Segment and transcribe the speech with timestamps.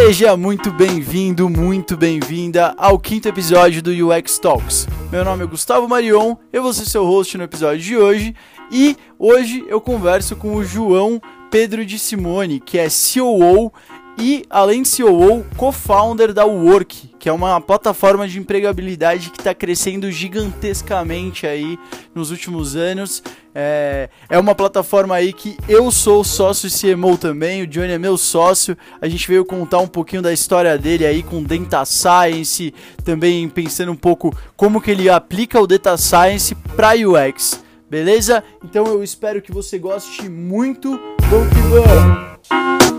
[0.00, 4.86] Seja muito bem-vindo, muito bem-vinda ao quinto episódio do UX Talks.
[5.10, 8.32] Meu nome é Gustavo Marion, eu vou ser seu host no episódio de hoje
[8.70, 11.20] e hoje eu converso com o João
[11.50, 13.72] Pedro de Simone, que é COO
[14.20, 19.54] e, além de CEO, co-founder da Work, que é uma plataforma de empregabilidade que está
[19.54, 21.78] crescendo gigantescamente aí
[22.14, 23.22] nos últimos anos.
[23.54, 28.16] É, é uma plataforma aí que eu sou sócio CMO também, o Johnny é meu
[28.16, 28.76] sócio.
[29.00, 32.74] A gente veio contar um pouquinho da história dele aí com Data Science,
[33.04, 37.62] também pensando um pouco como que ele aplica o Data Science para UX.
[37.88, 38.44] Beleza?
[38.64, 41.00] Então eu espero que você goste muito.
[41.30, 42.97] Vamos que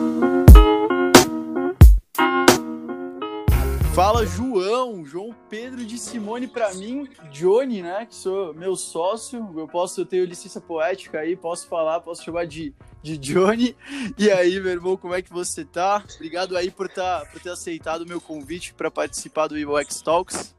[3.93, 9.67] Fala João, João Pedro de Simone para mim, Johnny, né, que sou meu sócio, eu
[9.67, 13.75] posso, eu tenho licença poética aí, posso falar, posso chamar de, de Johnny.
[14.17, 16.03] E aí, meu irmão, como é que você tá?
[16.15, 20.55] Obrigado aí por, tá, por ter aceitado o meu convite para participar do UX Talks.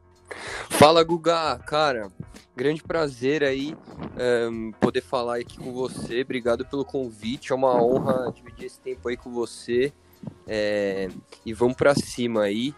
[0.69, 2.11] Fala Guga, cara,
[2.55, 3.75] grande prazer aí
[4.49, 9.07] um, poder falar aqui com você, obrigado pelo convite, é uma honra dividir esse tempo
[9.09, 9.91] aí com você.
[10.47, 11.09] É,
[11.45, 12.75] e vamos para cima aí.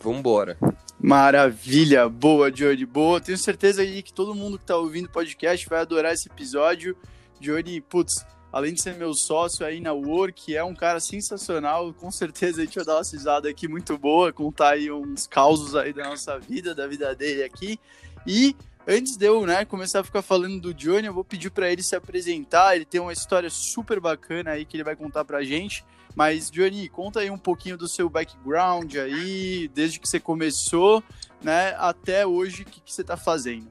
[0.00, 0.56] Vambora.
[1.00, 3.20] Maravilha, boa, Johnny, boa.
[3.20, 6.96] Tenho certeza aí que todo mundo que tá ouvindo o podcast vai adorar esse episódio.
[7.40, 11.92] Johnny, putz, além de ser meu sócio aí na Work, é um cara sensacional.
[11.94, 15.76] Com certeza a gente vai dar uma cisada aqui muito boa, contar aí uns causos
[15.76, 17.78] aí da nossa vida, da vida dele aqui.
[18.26, 21.70] E antes de eu né, começar a ficar falando do Johnny, eu vou pedir para
[21.70, 22.74] ele se apresentar.
[22.74, 25.84] Ele tem uma história super bacana aí que ele vai contar pra gente.
[26.18, 31.00] Mas, Johnny, conta aí um pouquinho do seu background aí, desde que você começou,
[31.40, 33.70] né, até hoje, o que, que você está fazendo.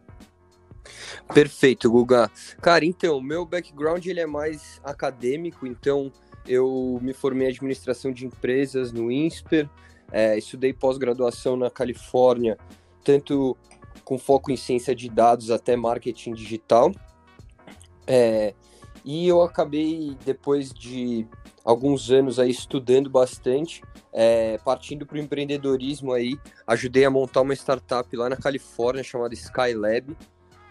[1.34, 2.32] Perfeito, Guga.
[2.62, 6.10] Cara, então, meu background ele é mais acadêmico, então
[6.48, 9.70] eu me formei em administração de empresas no INSPER,
[10.10, 12.58] é, estudei pós-graduação na Califórnia,
[13.04, 13.58] tanto
[14.06, 16.94] com foco em ciência de dados até marketing digital.
[18.08, 18.54] É,
[19.04, 21.28] e eu acabei, depois de
[21.68, 23.84] alguns anos aí estudando bastante,
[24.14, 29.34] é, partindo para o empreendedorismo aí, ajudei a montar uma startup lá na Califórnia chamada
[29.34, 30.16] Skylab,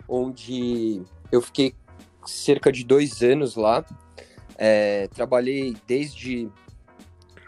[0.08, 1.74] onde eu fiquei
[2.24, 3.84] cerca de dois anos lá.
[4.56, 6.50] É, trabalhei desde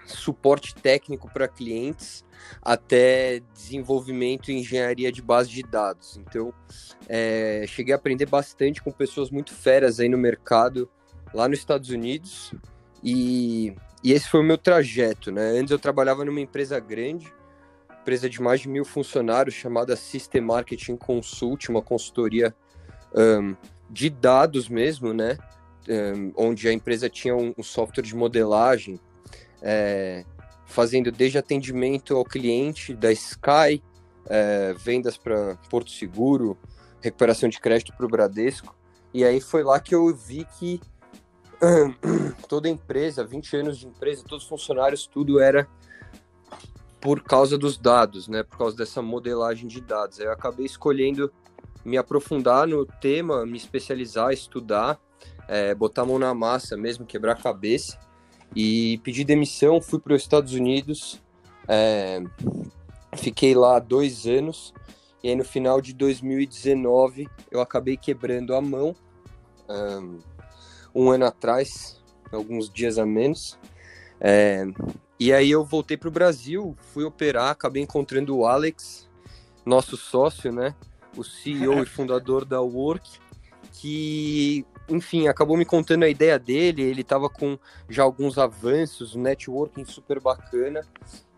[0.05, 2.27] suporte técnico para clientes
[2.61, 6.19] até desenvolvimento e engenharia de base de dados.
[6.19, 6.53] Então,
[7.09, 10.87] é, cheguei a aprender bastante com pessoas muito feras aí no mercado
[11.33, 12.53] lá nos Estados Unidos
[13.03, 15.51] e, e esse foi o meu trajeto, né?
[15.59, 17.33] Antes eu trabalhava numa empresa grande,
[18.01, 22.55] empresa de mais de mil funcionários, chamada System Marketing Consult, uma consultoria
[23.15, 23.55] um,
[23.91, 25.37] de dados mesmo, né?
[25.89, 29.01] Um, onde a empresa tinha um, um software de modelagem,
[29.63, 30.25] é,
[30.67, 33.83] fazendo desde atendimento ao cliente da Sky,
[34.27, 36.59] é, vendas para Porto Seguro,
[37.01, 38.77] recuperação de crédito para o Bradesco.
[39.13, 40.81] E aí foi lá que eu vi que
[42.49, 45.69] toda empresa, 20 anos de empresa, todos os funcionários, tudo era
[47.01, 48.43] por causa dos dados, né?
[48.43, 50.19] Por causa dessa modelagem de dados.
[50.19, 51.33] Eu acabei escolhendo
[51.85, 55.01] me aprofundar no tema, me especializar, estudar,
[55.47, 57.99] é, botar a mão na massa mesmo, quebrar a cabeça.
[58.55, 61.21] E pedi demissão, fui para os Estados Unidos,
[61.67, 62.23] é,
[63.17, 64.75] fiquei lá dois anos.
[65.23, 68.95] E aí no final de 2019 eu acabei quebrando a mão.
[69.69, 70.19] Um,
[70.95, 73.59] um ano atrás, alguns dias a menos.
[74.21, 74.65] É,
[75.19, 79.09] e aí eu voltei para o Brasil, fui operar, acabei encontrando o Alex,
[79.65, 80.75] nosso sócio, né?
[81.17, 83.19] O CEO e fundador da Work,
[83.73, 86.83] que, enfim, acabou me contando a ideia dele.
[86.83, 90.87] Ele estava com já alguns avanços, um networking super bacana,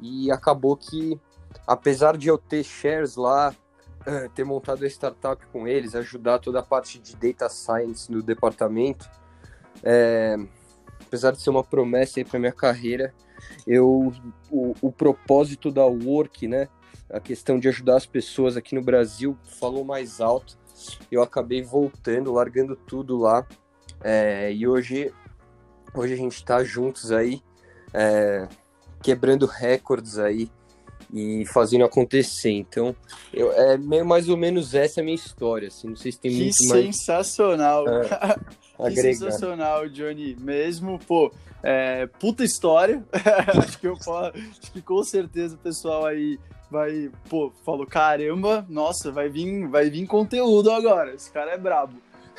[0.01, 1.19] e acabou que,
[1.67, 3.55] apesar de eu ter shares lá,
[4.35, 9.09] ter montado a startup com eles, ajudar toda a parte de data science no departamento,
[9.83, 10.37] é,
[11.01, 13.15] apesar de ser uma promessa aí para minha carreira,
[13.67, 14.13] eu
[14.51, 16.69] o, o, propósito da Work, né,
[17.11, 20.59] a questão de ajudar as pessoas aqui no Brasil falou mais alto.
[21.11, 23.47] Eu acabei voltando, largando tudo lá.
[24.03, 25.13] É, e hoje,
[25.95, 27.43] hoje a gente está juntos aí,
[27.93, 28.49] é,
[29.03, 30.51] quebrando recordes aí
[31.13, 32.51] e fazendo acontecer.
[32.51, 32.95] Então,
[33.33, 35.69] eu, é meio mais ou menos essa a minha história.
[35.69, 37.85] Assim, não sei se tem que muito sensacional.
[37.85, 38.09] mais.
[38.83, 38.89] É.
[38.89, 40.35] Que sensacional, Johnny.
[40.41, 41.31] Mesmo, pô,
[41.63, 43.05] é, puta história.
[43.59, 46.39] acho, que eu falo, acho que com certeza o pessoal aí
[46.71, 51.15] vai, pô, falou, caramba, nossa, vai vir, vai vir conteúdo agora.
[51.15, 51.95] Esse cara é brabo.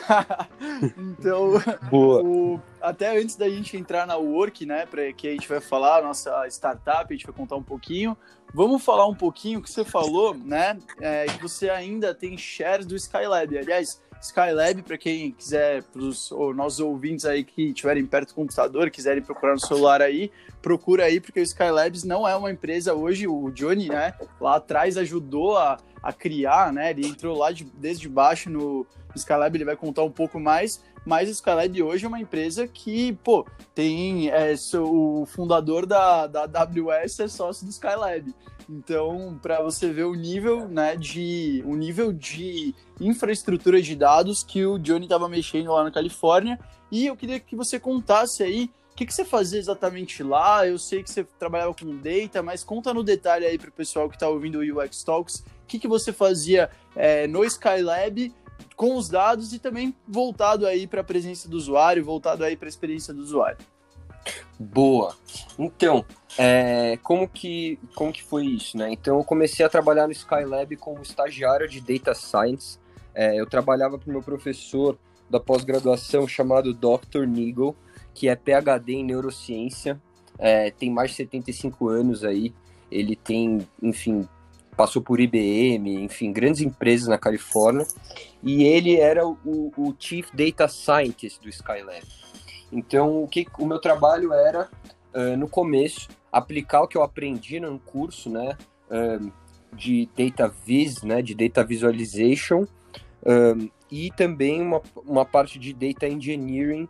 [0.97, 1.53] então.
[1.91, 6.01] O, até antes da gente entrar na Work, né, para que a gente vai falar,
[6.01, 8.17] nossa startup, a gente vai contar um pouquinho.
[8.53, 12.95] Vamos falar um pouquinho que você falou, né, é, que você ainda tem shares do
[12.95, 13.57] Skylab.
[13.57, 18.91] Aliás, Skylab, para quem quiser, para os nossos ouvintes aí que estiverem perto do computador,
[18.91, 20.31] quiserem procurar no celular aí,
[20.61, 24.95] procura aí, porque o Skylabs não é uma empresa hoje, o Johnny, né, lá atrás
[24.95, 28.85] ajudou a, a criar, né, ele entrou lá de, desde baixo no
[29.15, 33.13] Skylab, ele vai contar um pouco mais, mas o Skylab hoje é uma empresa que,
[33.23, 38.33] pô, tem é, o fundador da, da AWS é sócio do Skylab.
[38.69, 44.65] Então, para você ver o nível, né, de o nível de infraestrutura de dados que
[44.65, 46.59] o Johnny estava mexendo lá na Califórnia,
[46.91, 50.67] e eu queria que você contasse aí o que, que você fazia exatamente lá.
[50.67, 54.09] Eu sei que você trabalhava com data, mas conta no detalhe aí para o pessoal
[54.09, 58.33] que está ouvindo o UX Talks, o que, que você fazia é, no Skylab
[58.75, 62.67] com os dados e também voltado aí para a presença do usuário, voltado aí para
[62.67, 63.57] a experiência do usuário.
[64.59, 65.15] Boa.
[65.57, 66.05] Então,
[66.37, 68.91] é, como, que, como que foi isso, né?
[68.91, 72.77] Então, eu comecei a trabalhar no Skylab como estagiário de Data Science.
[73.13, 74.97] É, eu trabalhava para o meu professor
[75.29, 77.25] da pós-graduação chamado Dr.
[77.25, 77.75] Nigel,
[78.13, 79.99] que é PhD em neurociência,
[80.37, 82.53] é, tem mais de 75 anos aí.
[82.91, 84.27] Ele tem, enfim,
[84.75, 87.85] passou por IBM, enfim, grandes empresas na Califórnia.
[88.43, 92.05] E ele era o, o Chief Data Scientist do Skylab.
[92.71, 94.69] Então, o que o meu trabalho era,
[95.13, 98.57] uh, no começo, aplicar o que eu aprendi no curso, né,
[98.89, 99.31] uh,
[99.75, 106.07] de Data Vis, né, de Data Visualization, uh, e também uma, uma parte de Data
[106.07, 106.87] Engineering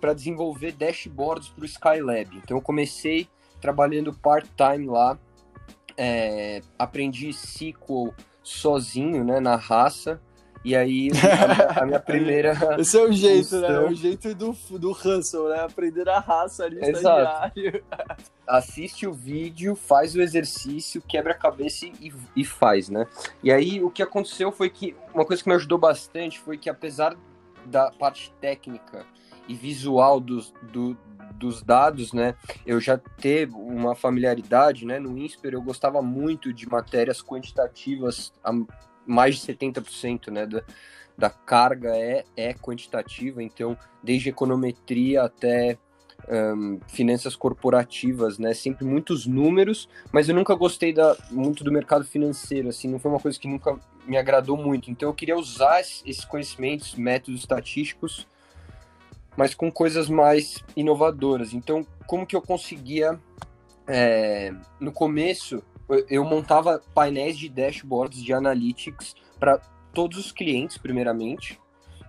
[0.00, 2.36] para desenvolver dashboards para o Skylab.
[2.36, 3.26] Então, eu comecei
[3.58, 5.18] trabalhando part-time lá,
[6.02, 10.18] é, aprendi SQL sozinho, né, na raça,
[10.64, 11.10] e aí,
[11.76, 12.54] a, a minha primeira.
[12.78, 13.60] Esse é o jeito, função...
[13.60, 13.68] né?
[13.68, 15.60] É o jeito do, do Russell, né?
[15.60, 17.52] Aprender a raça ali, Exato.
[18.46, 23.06] Assiste o vídeo, faz o exercício, quebra a cabeça e, e faz, né?
[23.42, 24.94] E aí, o que aconteceu foi que.
[25.14, 27.16] Uma coisa que me ajudou bastante foi que, apesar
[27.64, 29.06] da parte técnica
[29.50, 30.96] e visual dos, do,
[31.34, 32.36] dos dados, né?
[32.64, 35.00] Eu já teve uma familiaridade, né?
[35.00, 38.32] No INSPER eu gostava muito de matérias quantitativas
[39.04, 40.62] mais de 70% né, da,
[41.18, 45.76] da carga é, é quantitativa, então, desde econometria até
[46.28, 48.54] um, finanças corporativas, né?
[48.54, 53.10] Sempre muitos números, mas eu nunca gostei da, muito do mercado financeiro, assim, não foi
[53.10, 53.76] uma coisa que nunca
[54.06, 54.92] me agradou muito.
[54.92, 58.28] Então eu queria usar esses conhecimentos, métodos estatísticos,
[59.36, 61.52] mas com coisas mais inovadoras.
[61.52, 63.18] Então, como que eu conseguia,
[63.86, 65.62] é, no começo,
[66.08, 69.58] eu montava painéis de dashboards de analytics para
[69.92, 71.58] todos os clientes, primeiramente,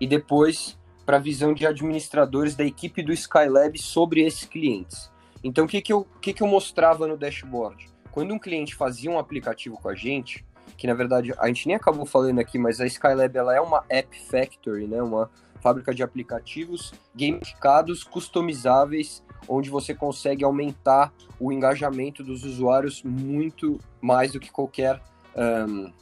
[0.00, 5.10] e depois para a visão de administradores da equipe do Skylab sobre esses clientes.
[5.42, 7.90] Então, o que, que, eu, que, que eu mostrava no dashboard?
[8.12, 10.44] Quando um cliente fazia um aplicativo com a gente,
[10.76, 13.84] que na verdade a gente nem acabou falando aqui, mas a Skylab ela é uma
[13.88, 15.02] app factory, né?
[15.02, 15.30] uma
[15.62, 24.32] fábrica de aplicativos gamificados, customizáveis onde você consegue aumentar o engajamento dos usuários muito mais
[24.32, 25.00] do que qualquer
[25.36, 25.92] um,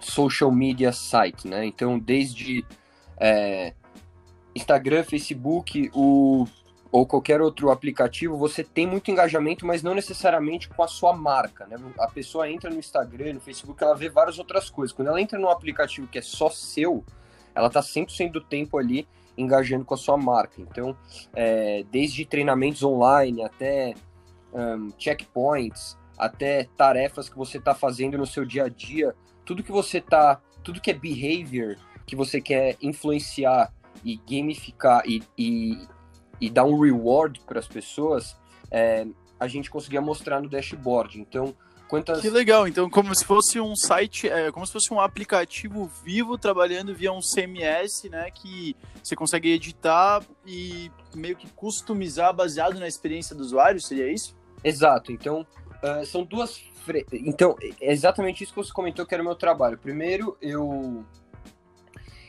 [0.00, 1.64] social media site, né?
[1.64, 2.64] Então, desde
[3.18, 3.74] é,
[4.54, 6.46] Instagram, Facebook, o,
[6.92, 11.66] ou qualquer outro aplicativo, você tem muito engajamento, mas não necessariamente com a sua marca,
[11.66, 11.76] né?
[11.98, 14.94] A pessoa entra no Instagram, no Facebook, ela vê várias outras coisas.
[14.94, 17.04] Quando ela entra num aplicativo que é só seu,
[17.54, 20.60] ela está 100% do tempo ali engajando com a sua marca.
[20.60, 20.96] Então,
[21.34, 23.94] é, desde treinamentos online até
[24.52, 29.14] um, checkpoints, até tarefas que você está fazendo no seu dia a dia,
[29.44, 31.76] tudo que você está, tudo que é behavior
[32.06, 33.72] que você quer influenciar
[34.04, 35.86] e gamificar e, e,
[36.40, 38.36] e dar um reward para as pessoas,
[38.68, 39.06] é,
[39.38, 41.20] a gente conseguia mostrar no dashboard.
[41.20, 41.54] Então,
[41.90, 42.20] Quantas...
[42.20, 46.38] Que legal, então como se fosse um site, é, como se fosse um aplicativo vivo
[46.38, 52.86] trabalhando via um CMS, né, que você consegue editar e meio que customizar baseado na
[52.86, 54.36] experiência do usuário, seria isso?
[54.62, 55.44] Exato, então
[55.82, 56.62] uh, são duas...
[56.84, 57.04] Fre...
[57.12, 59.76] Então, é exatamente isso que você comentou que era o meu trabalho.
[59.76, 61.04] Primeiro, eu,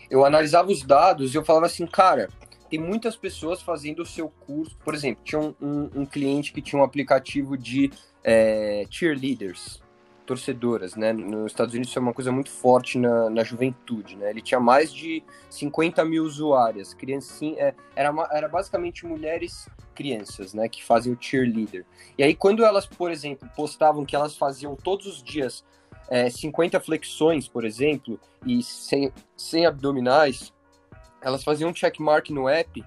[0.09, 2.29] eu analisava os dados e eu falava assim, cara,
[2.67, 4.75] tem muitas pessoas fazendo o seu curso.
[4.83, 7.91] Por exemplo, tinha um, um, um cliente que tinha um aplicativo de
[8.23, 9.81] é, cheerleaders,
[10.25, 11.11] torcedoras, né?
[11.11, 14.29] Nos Estados Unidos isso é uma coisa muito forte na, na juventude, né?
[14.29, 20.69] Ele tinha mais de 50 mil usuárias, criancinha, é, era, era basicamente mulheres crianças, né?
[20.69, 21.85] Que fazem o cheerleader.
[22.17, 25.63] E aí quando elas, por exemplo, postavam que elas faziam todos os dias
[26.09, 30.53] é, 50 flexões, por exemplo, e sem, sem abdominais,
[31.21, 32.83] elas faziam um checkmark no app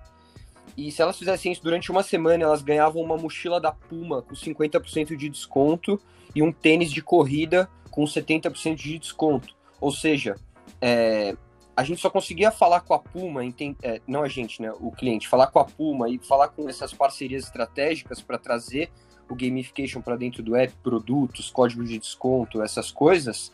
[0.77, 4.35] E se elas fizessem isso durante uma semana, elas ganhavam uma mochila da Puma com
[4.35, 6.01] 50% de desconto
[6.35, 9.55] e um tênis de corrida com 70% de desconto.
[9.81, 10.35] Ou seja,
[10.81, 11.37] é,
[11.77, 14.91] a gente só conseguia falar com a Puma, entend, é, não a gente, né, o
[14.91, 18.91] cliente, falar com a Puma e falar com essas parcerias estratégicas para trazer
[19.29, 23.53] o gamification para dentro do app, produtos, códigos de desconto, essas coisas,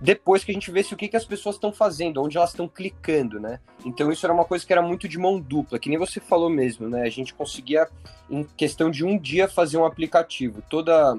[0.00, 2.68] depois que a gente vê o que, que as pessoas estão fazendo, onde elas estão
[2.68, 3.60] clicando, né?
[3.84, 6.50] Então isso era uma coisa que era muito de mão dupla, que nem você falou
[6.50, 7.02] mesmo, né?
[7.02, 7.88] A gente conseguia,
[8.28, 10.62] em questão de um dia, fazer um aplicativo.
[10.68, 11.18] Toda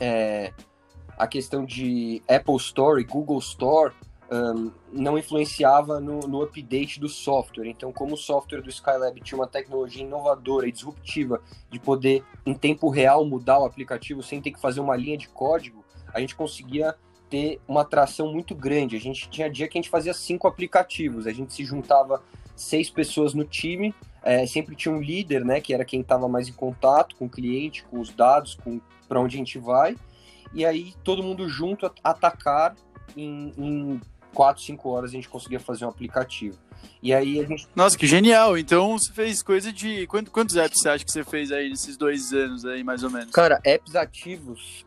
[0.00, 0.52] é,
[1.18, 3.92] a questão de Apple Store e Google Store
[4.30, 7.66] um, não influenciava no, no, update do software.
[7.66, 12.54] Então, como o software do Skylab tinha uma tecnologia inovadora e disruptiva de poder, em
[12.54, 16.34] tempo real, mudar o aplicativo sem ter que fazer uma linha de código, a gente
[16.34, 16.94] conseguia
[17.30, 18.96] ter uma atração muito grande.
[18.96, 22.22] A gente tinha dia que a gente fazia cinco aplicativos, a gente se juntava
[22.56, 26.48] seis pessoas no time, é, sempre tinha um líder, né, que era quem estava mais
[26.48, 29.96] em contato com o cliente, com os dados, com para onde a gente vai,
[30.52, 32.76] e aí todo mundo junto atacar
[33.16, 34.00] em, em
[34.32, 36.58] quatro, cinco horas a gente conseguia fazer um aplicativo.
[37.02, 37.66] E aí a gente...
[37.74, 38.56] Nossa, que genial!
[38.56, 40.06] Então você fez coisa de.
[40.06, 43.32] Quantos apps você acha que você fez aí nesses dois anos aí, mais ou menos?
[43.32, 44.84] Cara, apps ativos,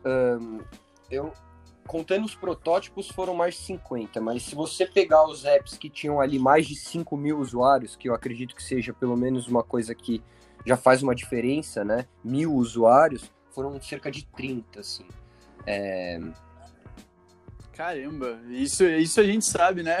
[1.10, 1.32] eu,
[1.86, 6.20] contando os protótipos, foram mais de 50, mas se você pegar os apps que tinham
[6.20, 9.94] ali mais de 5 mil usuários, que eu acredito que seja pelo menos uma coisa
[9.94, 10.22] que
[10.64, 12.06] já faz uma diferença, né?
[12.22, 15.06] Mil usuários, foram cerca de 30, assim.
[15.66, 16.18] É...
[17.76, 19.98] Caramba, isso, isso a gente sabe, né?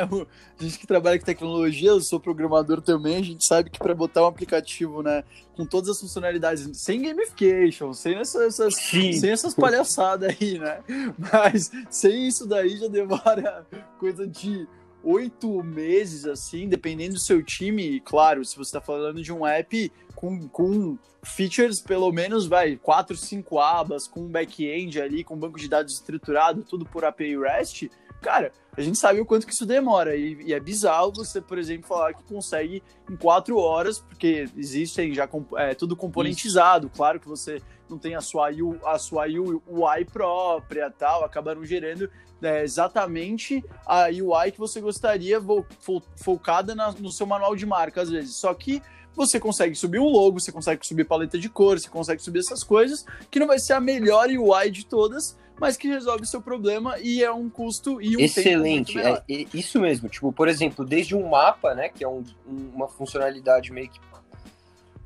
[0.58, 3.92] A gente que trabalha com tecnologia, eu sou programador também, a gente sabe que para
[3.92, 5.24] botar um aplicativo, né,
[5.56, 10.78] com todas as funcionalidades, sem gamification, sem essas, essas sem essas palhaçadas aí, né?
[11.18, 13.66] Mas sem isso daí já demora
[13.98, 14.68] coisa de
[15.04, 18.00] oito meses, assim, dependendo do seu time.
[18.00, 23.16] Claro, se você está falando de um app com, com features, pelo menos, vai, quatro,
[23.16, 27.90] cinco abas, com um back-end ali, com banco de dados estruturado, tudo por API REST,
[28.20, 30.16] cara, a gente sabe o quanto que isso demora.
[30.16, 35.14] E, e, é bizarro você, por exemplo, falar que consegue em quatro horas, porque existem
[35.14, 36.86] já é, tudo componentizado.
[36.86, 36.96] Isso.
[36.96, 42.10] Claro que você não tem a sua UI, a sua UI própria tal, acabaram gerando
[42.42, 47.66] é, exatamente a UI que você gostaria, vo, fo, focada na, no seu manual de
[47.66, 48.36] marca, às vezes.
[48.36, 48.82] Só que
[49.14, 52.64] você consegue subir um logo, você consegue subir paleta de cor, você consegue subir essas
[52.64, 56.42] coisas, que não vai ser a melhor UI de todas, mas que resolve o seu
[56.42, 60.08] problema e é um custo e um Excelente, é, é, isso mesmo.
[60.08, 64.00] Tipo, por exemplo, desde um mapa, né, que é um, uma funcionalidade meio que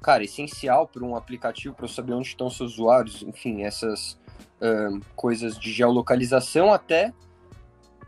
[0.00, 4.18] cara, essencial para um aplicativo para saber onde estão seus usuários, enfim, essas
[5.14, 7.12] coisas de geolocalização até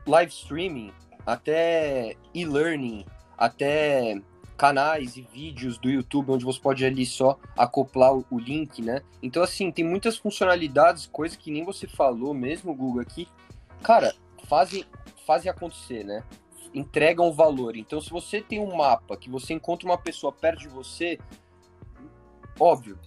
[0.07, 0.93] live streaming,
[1.25, 3.05] até e-learning,
[3.39, 4.21] até
[4.57, 9.01] canais e vídeos do YouTube onde você pode ali só acoplar o, link, né?
[9.23, 13.27] Então, assim, tem muitas funcionalidades, coisas que nem você falou mesmo, Google, aqui.
[13.83, 14.15] Cara,
[14.47, 14.85] fazem,
[15.27, 16.23] fazem acontecer, né?
[16.75, 17.75] Entregam valor.
[17.75, 21.19] Então, se você tem um mapa que você encontra uma pessoa perto de você,
[22.61, 22.99] óbvio,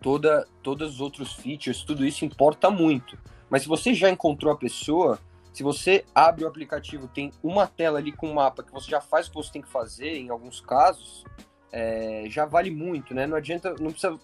[0.00, 3.18] toda, todos os outros features, tudo isso importa muito.
[3.48, 5.18] Mas se você já encontrou a pessoa,
[5.52, 9.00] se você abre o aplicativo, tem uma tela ali com um mapa que você já
[9.00, 11.24] faz o que você tem que fazer, em alguns casos,
[11.70, 13.26] é, já vale muito, né?
[13.26, 14.18] Não adianta, não precisa.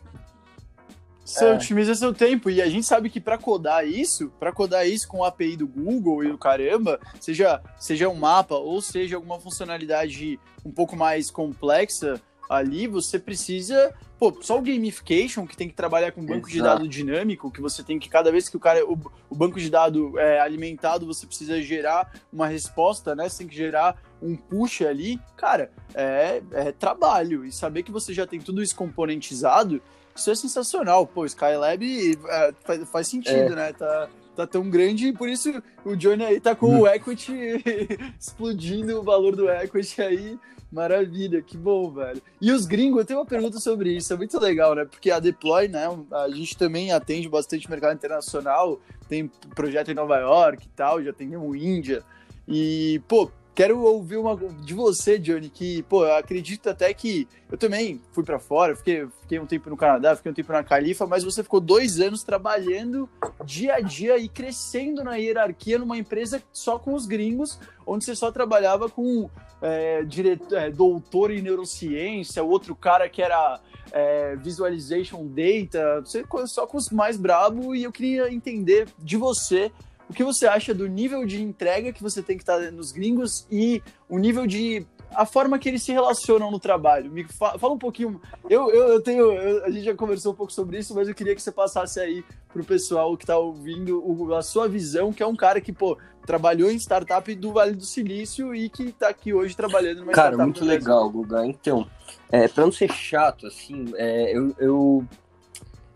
[1.25, 1.55] Você é.
[1.55, 5.23] otimiza seu tempo e a gente sabe que para codar isso, para codar isso com
[5.23, 10.41] a API do Google e do caramba, seja, seja um mapa ou seja alguma funcionalidade
[10.65, 13.95] um pouco mais complexa, ali você precisa.
[14.19, 16.53] Pô, só o gamification, que tem que trabalhar com banco Exato.
[16.53, 18.85] de dados dinâmico, que você tem que, cada vez que o cara.
[18.85, 18.99] O,
[19.31, 23.29] o banco de dados é alimentado, você precisa gerar uma resposta, né?
[23.29, 25.21] Você tem que gerar um push ali.
[25.37, 27.45] Cara, é, é trabalho.
[27.45, 29.81] E saber que você já tem tudo isso componentizado,
[30.17, 31.07] isso é sensacional.
[31.07, 33.57] Pô, Skylab é, faz, faz sentido, é.
[33.57, 33.73] né?
[33.73, 34.09] Tá,
[34.47, 37.33] tá tão grande e por isso o Johnny aí tá com o equity
[38.19, 40.39] explodindo o valor do equity aí
[40.71, 42.21] Maravilha, que bom, velho.
[42.41, 44.85] E os gringos, eu tenho uma pergunta sobre isso, é muito legal, né?
[44.85, 48.79] Porque a Deploy, né, a gente também atende bastante mercado internacional,
[49.09, 52.05] tem projeto em Nova York e tal, já atendemos Índia.
[52.47, 57.59] E, pô, Quero ouvir uma de você, Johnny, que, pô, eu acredito até que eu
[57.59, 61.09] também fui para fora, fiquei, fiquei um tempo no Canadá, fiquei um tempo na Califa,
[61.09, 63.11] mas você ficou dois anos trabalhando
[63.45, 68.15] dia a dia e crescendo na hierarquia numa empresa só com os gringos, onde você
[68.15, 69.29] só trabalhava com
[69.61, 73.61] é, diretor, é, doutor em neurociência, outro cara que era
[73.91, 79.73] é, visualization data, você só com os mais brabo e eu queria entender de você
[80.09, 83.47] o que você acha do nível de entrega que você tem que estar nos gringos
[83.51, 87.11] e o nível de a forma que eles se relacionam no trabalho.
[87.11, 88.21] Me fala, fala um pouquinho.
[88.49, 89.33] Eu, eu, eu tenho.
[89.33, 91.99] Eu, a gente já conversou um pouco sobre isso, mas eu queria que você passasse
[92.01, 95.73] aí pro pessoal que tá ouvindo o, a sua visão, que é um cara que,
[95.73, 95.97] pô,
[96.27, 100.37] trabalhou em startup do Vale do Silício e que tá aqui hoje trabalhando numa Cara,
[100.37, 101.47] muito legal, Guga.
[101.47, 101.89] Então,
[102.31, 105.09] é, pra não ser chato, assim, é, eu, eu,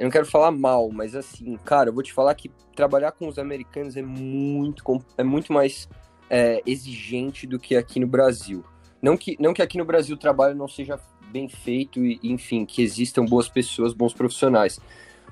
[0.03, 3.29] eu não quero falar mal, mas assim, cara, eu vou te falar que trabalhar com
[3.29, 4.83] os americanos é muito,
[5.17, 5.89] é muito mais
[6.29, 8.65] é, exigente do que aqui no Brasil.
[9.01, 10.99] Não que, não que aqui no Brasil o trabalho não seja
[11.31, 14.81] bem feito e, enfim, que existam boas pessoas, bons profissionais.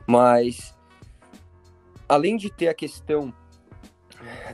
[0.06, 0.72] Mas,
[2.08, 3.34] além de ter a questão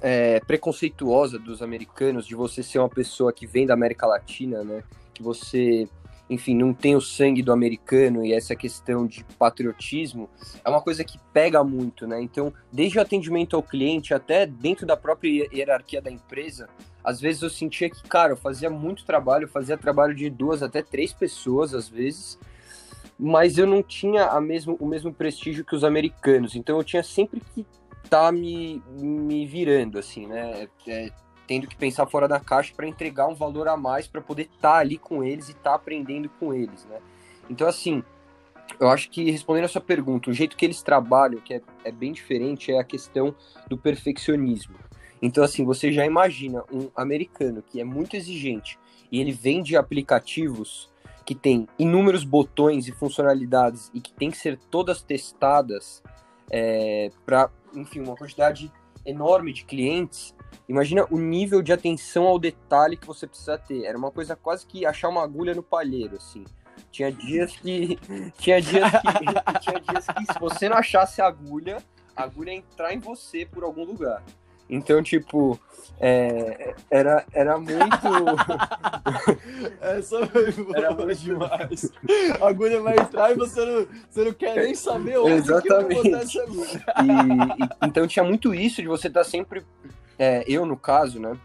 [0.01, 4.83] é, preconceituosa dos americanos, de você ser uma pessoa que vem da América Latina, né?
[5.13, 5.87] Que você
[6.29, 10.29] enfim, não tem o sangue do americano e essa questão de patriotismo
[10.65, 12.21] é uma coisa que pega muito, né?
[12.21, 16.69] Então, desde o atendimento ao cliente até dentro da própria hierarquia da empresa,
[17.05, 20.83] às vezes eu sentia que, cara, eu fazia muito trabalho, fazia trabalho de duas até
[20.83, 22.39] três pessoas às vezes,
[23.19, 26.57] mas eu não tinha a mesmo, o mesmo prestígio que os americanos.
[26.57, 27.65] Então, eu tinha sempre que
[28.11, 30.69] tá me, me virando, assim, né?
[30.87, 31.13] É,
[31.47, 34.73] tendo que pensar fora da caixa para entregar um valor a mais para poder estar
[34.73, 36.99] tá ali com eles e estar tá aprendendo com eles, né?
[37.49, 38.03] Então, assim,
[38.81, 41.93] eu acho que respondendo a sua pergunta, o jeito que eles trabalham, que é, é
[41.93, 43.35] bem diferente, é a questão
[43.69, 44.75] do perfeccionismo.
[45.23, 48.79] Então, assim, você já imagina um americano que é muito exigente
[49.11, 50.91] e ele vende aplicativos
[51.25, 56.03] que tem inúmeros botões e funcionalidades e que tem que ser todas testadas
[56.51, 58.71] é, para, enfim, uma quantidade
[59.07, 60.37] enorme de clientes
[60.69, 63.85] Imagina o nível de atenção ao detalhe que você precisa ter.
[63.85, 66.45] Era uma coisa quase que achar uma agulha no palheiro, assim.
[66.91, 67.99] Tinha dias que.
[68.39, 69.61] Tinha dias que.
[69.61, 71.79] tinha dias que se você não achasse a agulha,
[72.17, 74.25] a agulha ia entrar em você por algum lugar.
[74.69, 75.59] Então, tipo,
[75.99, 77.79] é, era, era muito.
[79.81, 81.91] Essa foi boa era muito demais.
[82.41, 86.03] A agulha vai entrar e você não, você não quer nem saber onde Exatamente.
[86.03, 86.85] que essa agulha.
[87.03, 89.65] E, e, então tinha muito isso de você estar tá sempre
[90.19, 91.39] é, eu, no caso, né,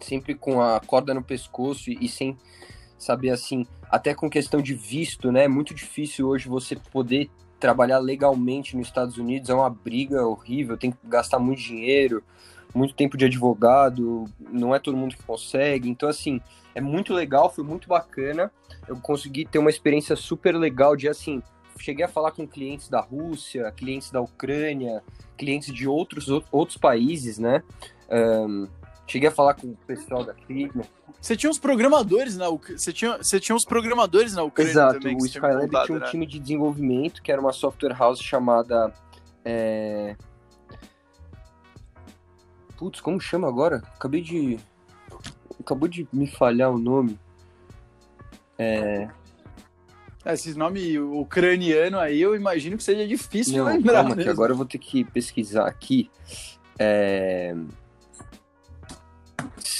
[0.00, 2.36] sempre com a corda no pescoço e, e, sem
[2.98, 7.30] saber, assim, até com questão de visto, né, é muito difícil hoje você poder
[7.66, 12.22] trabalhar legalmente nos Estados Unidos, é uma briga horrível, tem que gastar muito dinheiro,
[12.72, 16.40] muito tempo de advogado, não é todo mundo que consegue, então, assim,
[16.76, 18.52] é muito legal, foi muito bacana,
[18.86, 21.42] eu consegui ter uma experiência super legal de, assim,
[21.76, 25.02] cheguei a falar com clientes da Rússia, clientes da Ucrânia,
[25.36, 27.64] clientes de outros, outros países, né?
[28.08, 28.68] Um,
[29.06, 30.84] cheguei a falar com o pessoal da Figma.
[31.20, 32.78] Você tinha uns programadores na Ucrânia.
[32.78, 35.16] Você tinha, você tinha uns programadores na Ucrânia Exato, também.
[35.16, 36.10] o Skylab tinha um né?
[36.10, 38.92] time de desenvolvimento que era uma software house chamada.
[39.44, 40.16] É...
[42.76, 43.82] Putz, como chama agora?
[43.94, 44.58] Acabei de.
[45.58, 47.18] Acabou de me falhar o nome.
[48.58, 49.08] É.
[50.24, 54.04] É, esse nome ucraniano aí, eu imagino que seja difícil Não, lembrar.
[54.04, 56.10] Calma, que agora eu vou ter que pesquisar aqui.
[56.78, 57.54] É...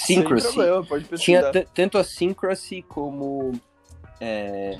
[0.07, 0.53] Syncrasy.
[0.53, 1.01] Problema.
[1.17, 3.53] Tinha tanto a Syncrasy como.
[4.19, 4.77] É...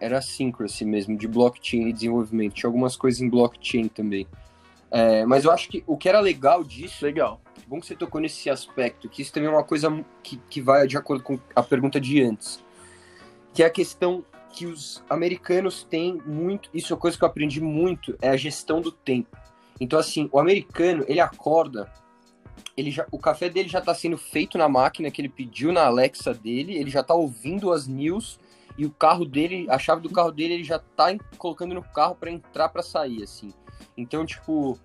[0.00, 2.54] Era a Syncrasy mesmo, de blockchain e desenvolvimento.
[2.54, 4.26] Tinha algumas coisas em blockchain também.
[4.90, 7.04] É, mas eu acho que o que era legal disso.
[7.04, 7.40] Legal.
[7.66, 9.90] Bom que você tocou nesse aspecto, que isso também é uma coisa
[10.22, 12.64] que, que vai de acordo com a pergunta de antes
[13.56, 14.22] que é a questão
[14.52, 18.36] que os americanos têm muito, isso é uma coisa que eu aprendi muito, é a
[18.36, 19.34] gestão do tempo.
[19.80, 21.90] Então, assim, o americano, ele acorda,
[22.76, 25.86] ele já, o café dele já está sendo feito na máquina que ele pediu na
[25.86, 28.38] Alexa dele, ele já está ouvindo as news
[28.78, 32.14] e o carro dele, a chave do carro dele, ele já está colocando no carro
[32.14, 33.52] para entrar para sair, assim.
[33.96, 34.78] Então, tipo,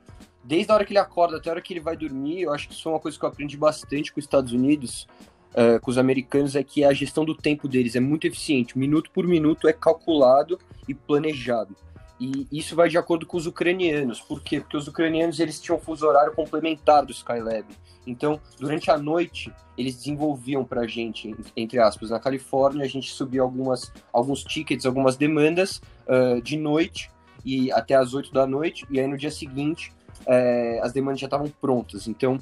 [0.44, 2.70] desde a hora que ele acorda até a hora que ele vai dormir, eu acho
[2.70, 5.08] que isso é uma coisa que eu aprendi bastante com os Estados Unidos,
[5.52, 8.78] uh, com os americanos é que a gestão do tempo deles é muito eficiente.
[8.78, 10.58] Minuto por minuto é calculado
[10.88, 11.76] e planejado.
[12.22, 14.22] E isso vai de acordo com os ucranianos.
[14.22, 14.60] Por quê?
[14.60, 17.66] Porque os ucranianos eles tinham um fuso horário complementar do Skylab.
[18.06, 23.12] Então, durante a noite, eles desenvolviam para a gente, entre aspas, na Califórnia, a gente
[23.12, 27.10] subia algumas, alguns tickets, algumas demandas uh, de noite
[27.44, 31.26] e até as 8 da noite, e aí no dia seguinte uh, as demandas já
[31.26, 32.08] estavam prontas.
[32.08, 32.38] Então,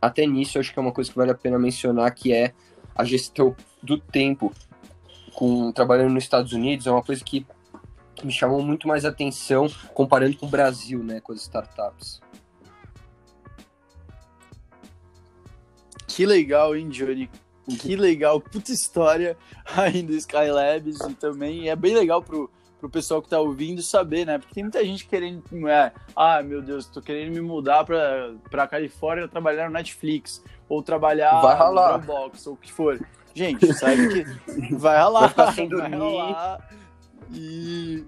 [0.00, 2.52] até nisso, acho que é uma coisa que vale a pena mencionar, que é
[2.94, 4.52] a gestão do tempo
[5.34, 7.44] com trabalhando nos Estados Unidos, é uma coisa que
[8.22, 12.20] me chamou muito mais atenção comparando com o Brasil, né, com as startups.
[16.06, 17.28] Que legal, hein, Johnny?
[17.80, 19.36] Que legal, puta história
[19.74, 24.26] aí do Skylabs e também é bem legal pro, pro pessoal que tá ouvindo saber,
[24.26, 24.38] né?
[24.38, 28.68] Porque tem muita gente querendo, é, ah, meu Deus, tô querendo me mudar pra, pra
[28.68, 30.42] Califórnia trabalhar no Netflix.
[30.68, 33.00] ou trabalhar no Dropbox, ou o que for.
[33.34, 36.68] Gente, sabe que vai ralar, vai, vai ralar.
[37.32, 38.04] E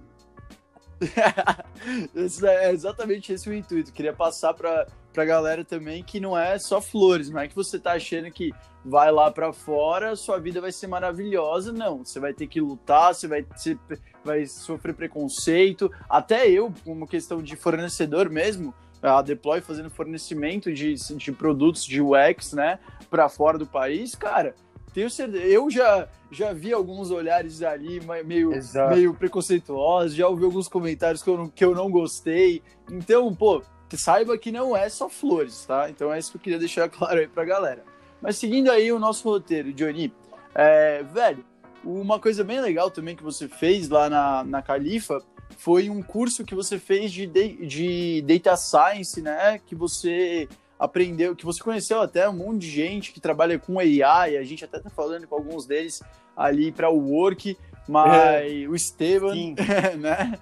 [2.45, 3.93] é exatamente esse o intuito.
[3.93, 7.79] Queria passar para pra galera também que não é só flores, não é que você
[7.79, 8.53] tá achando que
[8.85, 12.05] vai lá para fora, sua vida vai ser maravilhosa, não.
[12.05, 13.79] Você vai ter que lutar, você vai, ser,
[14.23, 15.91] vai sofrer preconceito.
[16.07, 22.03] Até eu, como questão de fornecedor mesmo, a Deploy fazendo fornecimento de, de produtos de
[22.03, 24.55] UX, né, para fora do país, cara
[24.97, 25.45] tenho certeza.
[25.45, 28.51] Eu já, já vi alguns olhares ali meio,
[28.89, 32.63] meio preconceituosos, já ouvi alguns comentários que eu, não, que eu não gostei.
[32.91, 33.63] Então, pô,
[33.95, 35.91] saiba que não é só flores, tá?
[35.91, 37.85] Então é isso que eu queria deixar claro aí pra galera.
[38.23, 40.11] Mas seguindo aí o nosso roteiro, Johnny,
[40.55, 41.45] é, velho,
[41.85, 45.23] uma coisa bem legal também que você fez lá na, na Califa
[45.59, 49.61] foi um curso que você fez de, de Data Science, né?
[49.65, 50.49] Que você
[50.79, 54.65] aprendeu, que você conheceu até um monte de gente que trabalha com AI, a gente
[54.65, 56.03] até tá falando com alguns deles
[56.37, 57.57] ali para o Work,
[57.89, 58.69] mas é.
[58.69, 59.55] o Esteban,
[59.99, 60.39] né?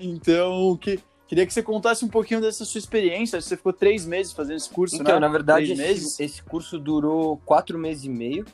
[0.00, 3.40] Então, que, queria que você contasse um pouquinho dessa sua experiência.
[3.40, 5.20] Você ficou três meses fazendo esse curso, então, né?
[5.20, 8.44] na verdade, esse, esse, curso durou quatro meses e meio.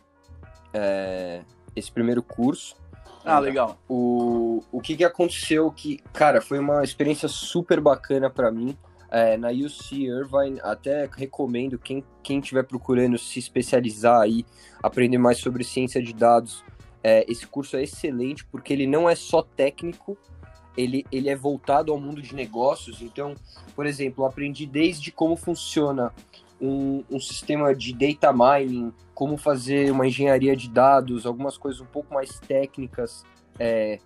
[0.72, 1.42] É,
[1.74, 2.76] esse primeiro curso.
[3.24, 3.76] Ah, legal.
[3.88, 8.76] O, o que, que aconteceu que, cara, foi uma experiência super bacana para mim
[9.10, 14.44] é, na UC Irvine, até recomendo quem quem estiver procurando se especializar aí,
[14.82, 16.64] aprender mais sobre ciência de dados,
[17.02, 20.18] é, esse curso é excelente porque ele não é só técnico,
[20.76, 23.00] ele, ele é voltado ao mundo de negócios.
[23.00, 23.34] Então,
[23.76, 26.12] por exemplo, aprendi desde como funciona
[26.60, 31.86] um, um sistema de data mining, como fazer uma engenharia de dados, algumas coisas um
[31.86, 33.24] pouco mais técnicas,
[33.56, 34.00] é,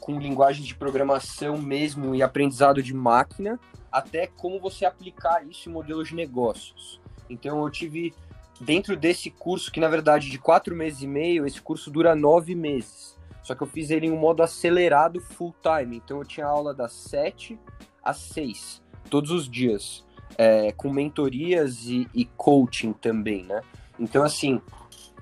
[0.00, 3.58] com linguagem de programação mesmo e aprendizado de máquina,
[3.90, 7.00] até como você aplicar isso em modelos de negócios.
[7.30, 8.12] Então eu tive
[8.60, 12.54] dentro desse curso, que na verdade de quatro meses e meio, esse curso dura nove
[12.54, 13.18] meses.
[13.42, 15.96] Só que eu fiz ele em um modo acelerado full time.
[15.96, 17.58] Então eu tinha aula das sete
[18.02, 20.04] às seis, todos os dias,
[20.36, 23.60] é, com mentorias e, e coaching também, né?
[23.98, 24.60] Então assim,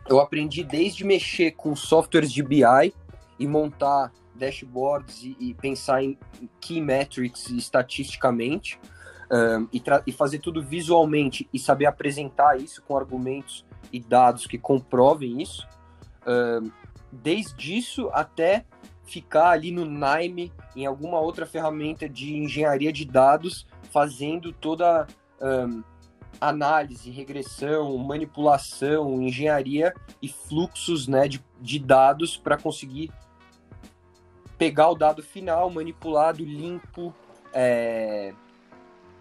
[0.09, 2.95] eu aprendi desde mexer com softwares de BI
[3.39, 6.19] e montar dashboards e, e pensar em
[6.61, 8.79] key metrics estatisticamente
[9.31, 14.59] um, e, e, fazer tudo visualmente e saber apresentar isso com argumentos e dados que
[14.59, 15.67] comprovem isso.
[16.27, 16.71] Um,
[17.11, 18.65] desde isso até
[19.05, 25.07] ficar ali no Nime, em alguma outra ferramenta de engenharia de dados, fazendo toda
[25.41, 25.83] um,
[26.41, 33.11] análise, regressão, manipulação, engenharia e fluxos né, de, de dados para conseguir
[34.63, 37.13] pegar o dado final, manipulado, limpo,
[37.53, 38.33] é,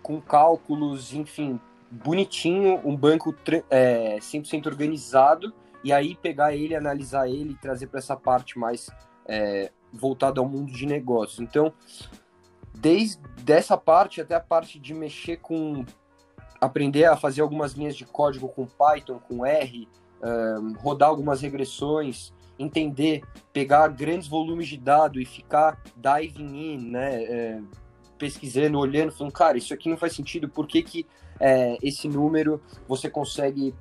[0.03, 3.33] com cálculos, enfim, bonitinho, um banco
[3.67, 5.51] é, 100% organizado,
[5.83, 8.91] e aí pegar ele, analisar ele e trazer para essa parte mais
[9.25, 11.39] é, voltada ao mundo de negócios.
[11.39, 11.73] Então,
[12.71, 15.83] desde essa parte até a parte de mexer com
[16.61, 19.89] aprender a fazer algumas linhas de código com Python, com R,
[20.21, 23.21] um, rodar algumas regressões, entender,
[23.51, 27.61] pegar grandes volumes de dados e ficar diving in, né, é,
[28.17, 31.05] pesquisando, olhando, falando, cara, isso aqui não faz sentido, por que, que
[31.39, 33.73] é, esse número você consegue.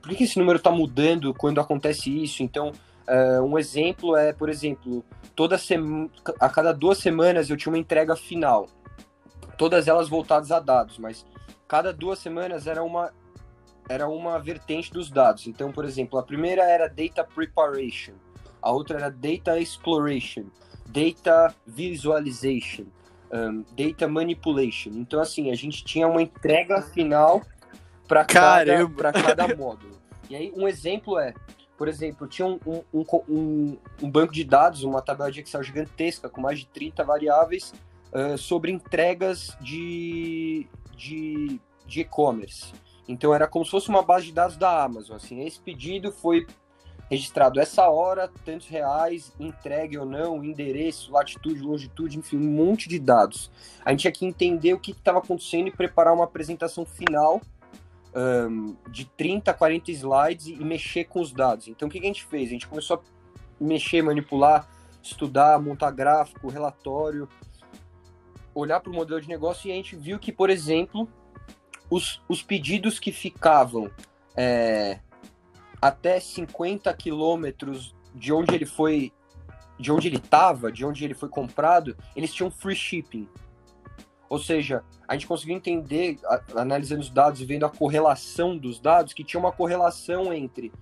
[0.00, 2.42] Por que, esse número está mudando quando acontece isso?
[2.42, 2.72] Então,
[3.06, 5.04] é, um exemplo é, por exemplo,
[5.36, 5.60] toda
[6.40, 8.66] a cada duas semanas eu tinha uma entrega final,
[9.58, 11.26] todas elas voltadas a dados, mas
[11.68, 13.12] cada duas semanas era uma
[13.88, 15.46] era uma vertente dos dados.
[15.46, 18.14] Então, por exemplo, a primeira era data preparation,
[18.60, 20.46] a outra era data exploration,
[20.86, 22.86] data visualization,
[23.32, 24.90] um, data manipulation.
[24.94, 27.42] Então, assim, a gente tinha uma entrega final
[28.08, 29.94] para cada, cada módulo.
[30.30, 31.34] E aí, um exemplo é,
[31.76, 36.28] por exemplo, tinha um, um, um, um, banco de dados, uma tabela de Excel gigantesca
[36.28, 37.74] com mais de 30 variáveis
[38.12, 40.66] uh, sobre entregas de,
[40.96, 42.72] de, de e-commerce.
[43.08, 45.16] Então era como se fosse uma base de dados da Amazon.
[45.16, 46.46] Assim, esse pedido foi
[47.10, 52.98] registrado essa hora, tantos reais, entregue ou não, endereço, latitude, longitude, enfim, um monte de
[52.98, 53.50] dados.
[53.84, 57.40] A gente tinha que entender o que estava acontecendo e preparar uma apresentação final
[58.14, 61.68] um, de 30, 40 slides e, mexer com os dados.
[61.68, 62.48] Então o que, que a gente fez?
[62.48, 64.68] A gente começou a mexer, manipular,
[65.02, 67.28] estudar, montar gráfico, relatório,
[68.54, 71.08] olhar para o modelo de negócio e a gente viu que, por exemplo,
[71.90, 73.90] os, os pedidos que ficavam
[74.36, 74.98] é,
[75.80, 79.12] até 50 quilômetros de onde ele foi,
[79.78, 83.28] de onde ele estava, de onde ele foi comprado, eles tinham free shipping.
[84.28, 86.18] Ou seja, a gente conseguiu entender,
[86.56, 90.72] analisando os dados e vendo a correlação dos dados, que tinha uma correlação entre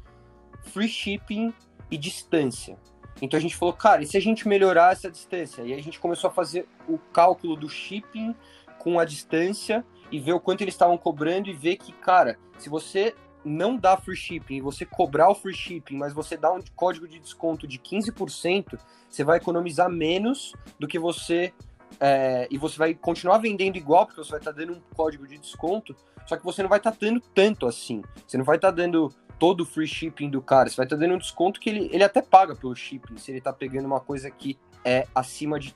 [0.63, 1.53] free shipping
[1.91, 2.79] e distância.
[3.21, 5.63] Então a gente falou, cara, e se a gente melhorar essa distância?
[5.63, 8.35] E a gente começou a fazer o cálculo do shipping
[8.79, 12.69] com a distância e ver o quanto eles estavam cobrando e ver que, cara, se
[12.69, 17.09] você não dá free shipping você cobrar o free shipping, mas você dá um código
[17.09, 21.53] de desconto de 15%, você vai economizar menos do que você.
[22.01, 25.27] É, e você vai continuar vendendo igual, porque você vai estar tá dando um código
[25.27, 25.95] de desconto,
[26.27, 28.03] só que você não vai estar tá dando tanto assim.
[28.27, 30.97] Você não vai estar tá dando todo o free shipping do cara, você vai estar
[30.97, 33.87] tá dando um desconto que ele, ele até paga pelo shipping, se ele está pegando
[33.87, 35.75] uma coisa que é acima de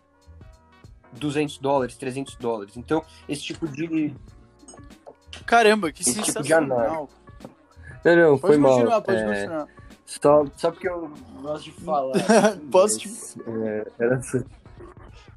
[1.13, 2.77] 200 dólares, 300 dólares.
[2.77, 4.15] Então, esse tipo de.
[5.45, 7.09] Caramba, que esse sensacional.
[7.09, 7.17] Tipo
[8.05, 9.03] não, não, pode foi continuar, mal.
[9.03, 9.25] Pode é...
[9.27, 9.69] continuar.
[10.07, 11.11] Só, só porque eu
[11.43, 12.15] gosto de falar.
[12.71, 13.09] Posso te...
[13.47, 14.17] É, era...
[14.17, 14.45] Assim.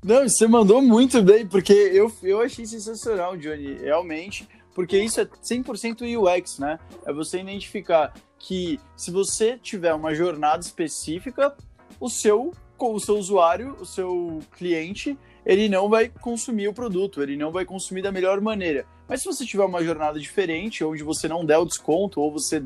[0.03, 5.25] Não, você mandou muito bem, porque eu, eu achei sensacional, Johnny, realmente, porque isso é
[5.25, 6.79] 100% UX, né?
[7.05, 11.53] É você identificar que se você tiver uma jornada específica,
[11.99, 17.37] o seu, o seu usuário, o seu cliente, ele não vai consumir o produto, ele
[17.37, 18.85] não vai consumir da melhor maneira.
[19.07, 22.63] Mas se você tiver uma jornada diferente, onde você não der o desconto, ou você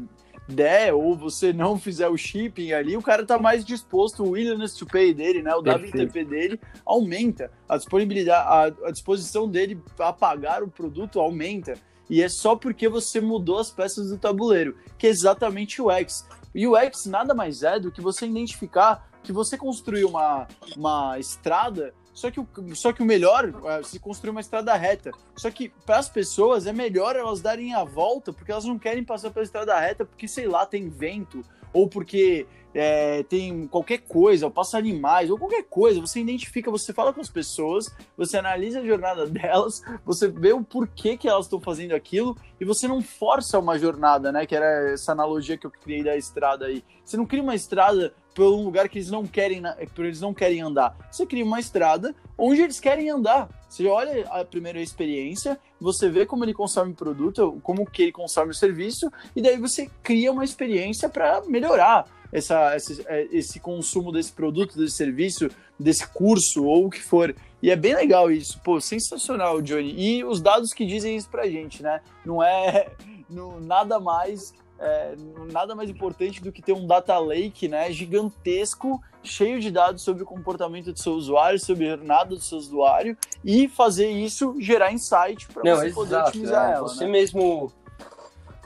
[0.48, 4.76] der, ou você não fizer o shipping ali, o cara tá mais disposto, o willingness
[4.76, 5.54] to pay dele, né?
[5.56, 5.98] O Perfeito.
[5.98, 7.52] WTP dele aumenta.
[7.68, 11.76] A disponibilidade, a, a disposição dele a pagar o produto aumenta.
[12.10, 16.28] E é só porque você mudou as peças do tabuleiro, que é exatamente o UX.
[16.54, 21.94] O UX nada mais é do que você identificar que você construiu uma, uma estrada
[22.14, 25.12] só que, o, só que o melhor é se construir uma estrada reta.
[25.36, 29.04] Só que para as pessoas é melhor elas darem a volta, porque elas não querem
[29.04, 31.42] passar pela estrada reta, porque sei lá, tem vento,
[31.74, 36.00] ou porque é, tem qualquer coisa, ou passa animais, ou qualquer coisa.
[36.00, 40.64] Você identifica, você fala com as pessoas, você analisa a jornada delas, você vê o
[40.64, 44.46] porquê que elas estão fazendo aquilo, e você não força uma jornada, né?
[44.46, 46.84] Que era essa analogia que eu criei da estrada aí.
[47.04, 49.62] Você não cria uma estrada por um lugar que eles não querem,
[49.98, 50.96] eles não querem andar.
[51.12, 53.50] Você cria uma estrada onde eles querem andar.
[53.70, 58.12] Você olha a primeira experiência, você vê como ele consome o produto, como que ele
[58.12, 63.60] consome o serviço, e daí você cria uma experiência para melhorar essa, esse, é, esse
[63.60, 67.36] consumo desse produto, desse serviço, desse curso ou o que for.
[67.62, 69.94] E é bem legal isso, pô, sensacional, Johnny.
[69.98, 72.02] E os dados que dizem isso pra gente, né?
[72.26, 72.92] Não é
[73.30, 75.16] no, nada mais é,
[75.52, 80.24] nada mais importante do que ter um data lake né, gigantesco, cheio de dados sobre
[80.24, 84.92] o comportamento do seu usuário, sobre a jornada do seu usuário, e fazer isso gerar
[84.92, 86.90] insight para você exato, poder otimizar é, ela.
[86.90, 87.12] Você né?
[87.12, 87.72] mesmo,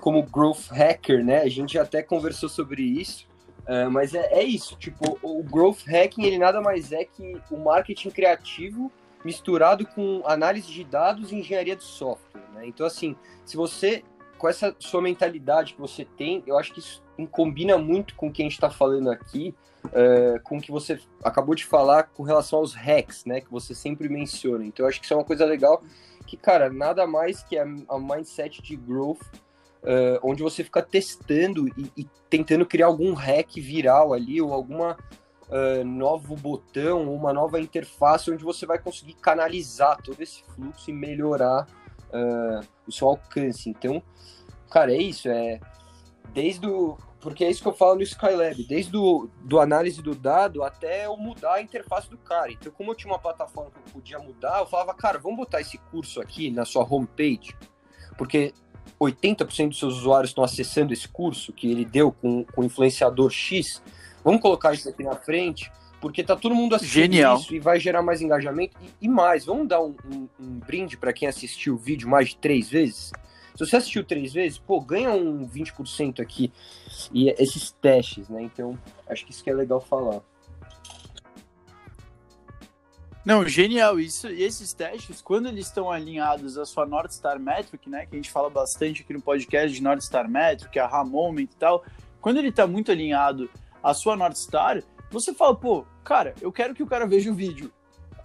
[0.01, 3.27] como growth hacker, né, a gente até conversou sobre isso,
[3.67, 7.57] é, mas é, é, isso, tipo, o growth hacking ele nada mais é que o
[7.57, 8.91] marketing criativo
[9.23, 12.65] misturado com análise de dados e engenharia de software, né?
[12.65, 14.03] Então, assim, se você
[14.37, 18.31] com essa sua mentalidade que você tem, eu acho que isso combina muito com o
[18.31, 19.53] que a gente está falando aqui,
[19.85, 23.41] uh, com o que você acabou de falar com relação aos hacks, né?
[23.41, 24.63] Que você sempre menciona.
[24.65, 25.81] Então, eu acho que isso é uma coisa legal
[26.25, 29.21] que, cara, nada mais que a, a mindset de growth,
[29.83, 34.97] uh, onde você fica testando e, e, tentando criar algum hack viral ali, ou alguma
[35.47, 40.93] uh, novo botão, uma nova interface, onde você vai conseguir canalizar todo esse fluxo e
[40.93, 41.65] melhorar
[42.13, 43.69] uh, o seu alcance.
[43.69, 44.01] Então,
[44.69, 45.29] cara, é isso.
[45.29, 45.59] É
[46.33, 46.97] desde o.
[47.19, 51.07] Porque é isso que eu falo no Skylab, desde do, do análise do dado até
[51.07, 52.51] eu mudar a interface do cara.
[52.51, 55.59] Então, como eu tinha uma plataforma que eu podia mudar, eu falava, cara, vamos botar
[55.59, 57.55] esse curso aqui na sua homepage,
[58.17, 58.53] porque
[59.01, 63.81] 80% dos seus usuários estão acessando esse curso que ele deu com, o influenciador X.
[64.23, 67.37] Vamos colocar isso aqui na frente porque tá todo mundo assistindo Genial.
[67.37, 68.77] isso e vai gerar mais engajamento.
[68.81, 72.29] E, e mais, vamos dar um, um, um brinde para quem assistiu o vídeo mais
[72.29, 73.11] de três vezes?
[73.55, 76.53] Se você assistiu três vezes, pô, ganha um 20% aqui.
[77.11, 78.43] E esses testes, né?
[78.43, 78.77] Então,
[79.09, 80.21] acho que isso que é legal falar.
[83.25, 84.29] Não, genial isso.
[84.29, 88.17] E esses testes, quando eles estão alinhados à sua North Star Metric, né, que a
[88.17, 91.83] gente fala bastante aqui no podcast de North Star Metric, a Moment e tal,
[92.21, 93.49] quando ele está muito alinhado
[93.83, 94.81] à sua North Star,
[95.11, 97.71] você fala, pô, cara, eu quero que o cara veja o vídeo.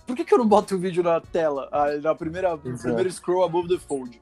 [0.07, 1.71] Por que, que eu não boto o vídeo na tela,
[2.03, 4.21] na primeira, primeiro scroll above the fold?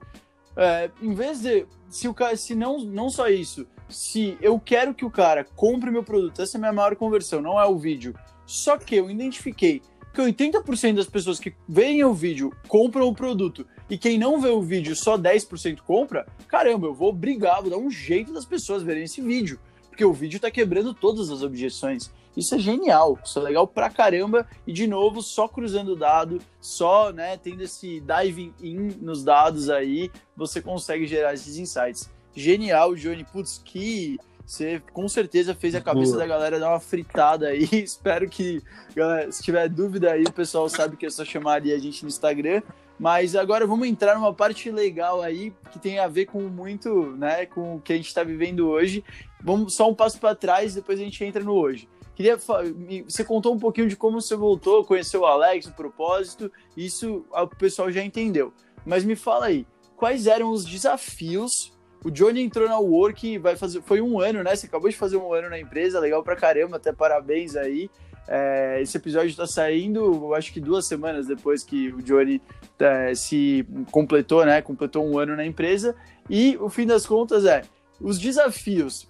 [0.57, 4.95] É, em vez de, se o cara, se não, não só isso, se eu quero
[4.95, 7.79] que o cara compre meu produto, essa é a minha maior conversão, não é o
[7.79, 8.15] vídeo.
[8.47, 9.81] Só que eu identifiquei
[10.13, 14.49] que 80% das pessoas que veem o vídeo compram o produto e quem não vê
[14.49, 18.83] o vídeo só 10% compra, caramba, eu vou brigar, vou dar um jeito das pessoas
[18.83, 19.59] verem esse vídeo.
[19.89, 22.11] porque o vídeo tá quebrando todas as objeções.
[22.37, 24.47] Isso é genial, isso é legal pra caramba.
[24.67, 29.69] E de novo, só cruzando o dado, só né, tendo esse diving in nos dados
[29.69, 32.11] aí, você consegue gerar esses insights.
[32.35, 33.25] Genial, Johnny.
[33.25, 34.17] Putz, que
[34.47, 36.23] você com certeza fez a cabeça Boa.
[36.23, 37.69] da galera dar uma fritada aí.
[37.73, 38.63] Espero que,
[38.95, 42.03] galera, se tiver dúvida aí, o pessoal sabe que é só chamar ali a gente
[42.03, 42.63] no Instagram.
[42.99, 47.47] Mas agora vamos entrar numa parte legal aí que tem a ver com muito, né,
[47.47, 49.03] com o que a gente está vivendo hoje.
[49.43, 51.89] Vamos só um passo para trás, depois a gente entra no hoje.
[52.21, 56.53] Queria você contou um pouquinho de como você voltou, conheceu o Alex, o propósito.
[56.77, 58.53] Isso o pessoal já entendeu.
[58.85, 61.73] Mas me fala aí, quais eram os desafios?
[62.05, 64.55] O Johnny entrou na Work, vai fazer, foi um ano, né?
[64.55, 67.91] Você acabou de fazer um ano na empresa, legal pra caramba, até parabéns aí.
[68.29, 72.43] É, esse episódio está saindo, acho que duas semanas depois que o Johnny
[72.79, 74.61] é, se completou, né?
[74.61, 75.97] Completou um ano na empresa.
[76.29, 77.63] E o fim das contas é
[78.01, 79.07] os desafios.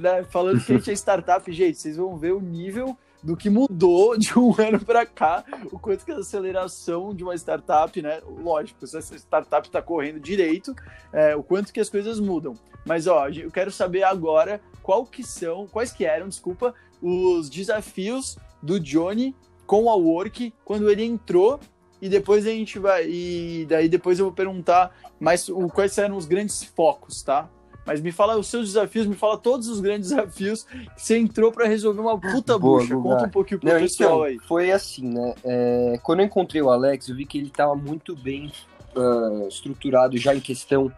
[0.00, 3.48] Né, falando que a gente é startup, gente, vocês vão ver o nível do que
[3.48, 8.20] mudou de um ano para cá, o quanto que a aceleração de uma startup, né?
[8.24, 10.74] Lógico, se essa startup está correndo direito,
[11.12, 12.54] é, o quanto que as coisas mudam.
[12.84, 18.36] Mas ó, eu quero saber agora qual que são, quais que eram, desculpa, os desafios
[18.62, 19.34] do Johnny
[19.66, 21.58] com a Work quando ele entrou
[22.00, 26.16] e depois a gente vai e daí depois eu vou perguntar mais o, quais eram
[26.16, 27.48] os grandes focos, tá?
[27.86, 31.52] Mas me fala os seus desafios, me fala todos os grandes desafios que você entrou
[31.52, 32.94] para resolver uma puta Boa, bucha.
[32.94, 33.08] Guga.
[33.08, 34.38] Conta um pouquinho pro Não, pessoal então, aí.
[34.46, 35.34] Foi assim, né?
[35.44, 38.50] É, quando eu encontrei o Alex, eu vi que ele estava muito bem
[38.96, 40.90] uh, estruturado já em questão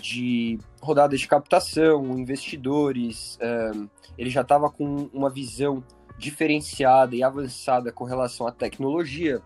[0.00, 3.36] de rodadas de captação, investidores.
[3.36, 5.82] Uh, ele já estava com uma visão
[6.18, 9.40] diferenciada e avançada com relação à tecnologia.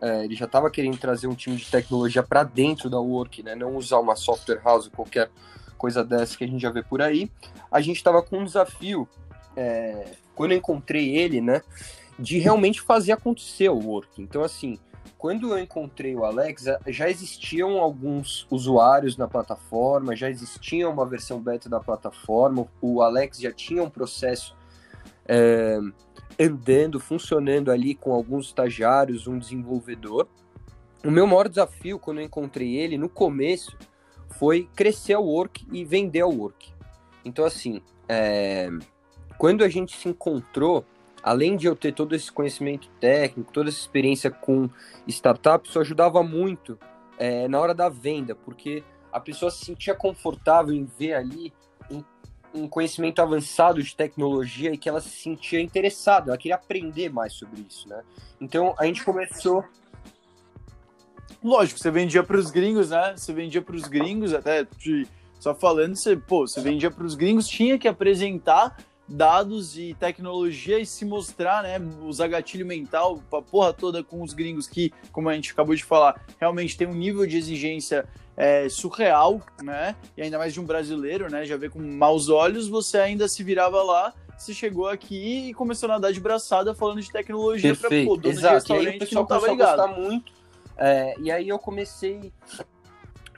[0.00, 3.54] Uh, ele já estava querendo trazer um time de tecnologia para dentro da Work, né?
[3.54, 5.30] Não usar uma software house qualquer
[5.78, 7.30] coisa dessa que a gente já vê por aí.
[7.70, 9.08] A gente estava com um desafio,
[9.56, 11.62] é, quando eu encontrei ele, né,
[12.18, 14.20] de realmente fazer acontecer o work.
[14.20, 14.78] Então, assim,
[15.16, 21.40] quando eu encontrei o Alex, já existiam alguns usuários na plataforma, já existia uma versão
[21.40, 24.56] beta da plataforma, o Alex já tinha um processo
[25.26, 25.78] é,
[26.38, 30.28] andando, funcionando ali com alguns estagiários, um desenvolvedor.
[31.04, 33.76] O meu maior desafio quando eu encontrei ele, no começo,
[34.30, 36.72] foi crescer o work e vender o work.
[37.24, 38.68] Então, assim, é...
[39.36, 40.84] quando a gente se encontrou,
[41.22, 44.68] além de eu ter todo esse conhecimento técnico, toda essa experiência com
[45.06, 46.78] startups, isso ajudava muito
[47.18, 51.52] é, na hora da venda, porque a pessoa se sentia confortável em ver ali
[51.90, 52.02] um,
[52.54, 57.32] um, conhecimento avançado de tecnologia e que ela se sentia interessada, ela queria aprender mais
[57.32, 58.02] sobre isso, né?
[58.40, 59.64] Então a gente começou
[61.42, 63.14] lógico, você vendia para os gringos, né?
[63.16, 65.06] Você vendia para os gringos, até de,
[65.38, 68.76] só falando, você, pô, você vendia para os gringos, tinha que apresentar
[69.08, 74.34] dados e tecnologia e se mostrar, né, usar gatilho mental, a porra toda com os
[74.34, 78.68] gringos que, como a gente acabou de falar, realmente tem um nível de exigência é,
[78.68, 82.98] surreal, né, e ainda mais de um brasileiro, né, já vê com maus olhos, você
[82.98, 87.10] ainda se virava lá, você chegou aqui e começou a andar de braçada falando de
[87.10, 88.48] tecnologia para pô, dono Exato.
[88.48, 90.00] de restaurante aí que não tava ligado.
[90.00, 90.37] muito
[90.78, 92.32] é, e aí eu comecei,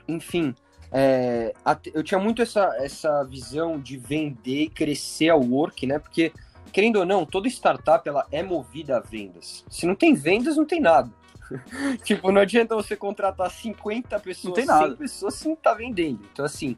[0.07, 0.55] enfim,
[0.91, 1.53] é,
[1.93, 5.97] eu tinha muito essa, essa visão de vender e crescer ao work, né?
[5.97, 6.31] Porque,
[6.71, 9.65] querendo ou não, toda startup ela é movida a vendas.
[9.69, 11.09] Se não tem vendas, não tem nada.
[12.03, 14.89] tipo, não adianta você contratar 50 pessoas, não tem nada.
[14.89, 16.19] 100 pessoas se não tá vendendo.
[16.31, 16.77] Então, assim,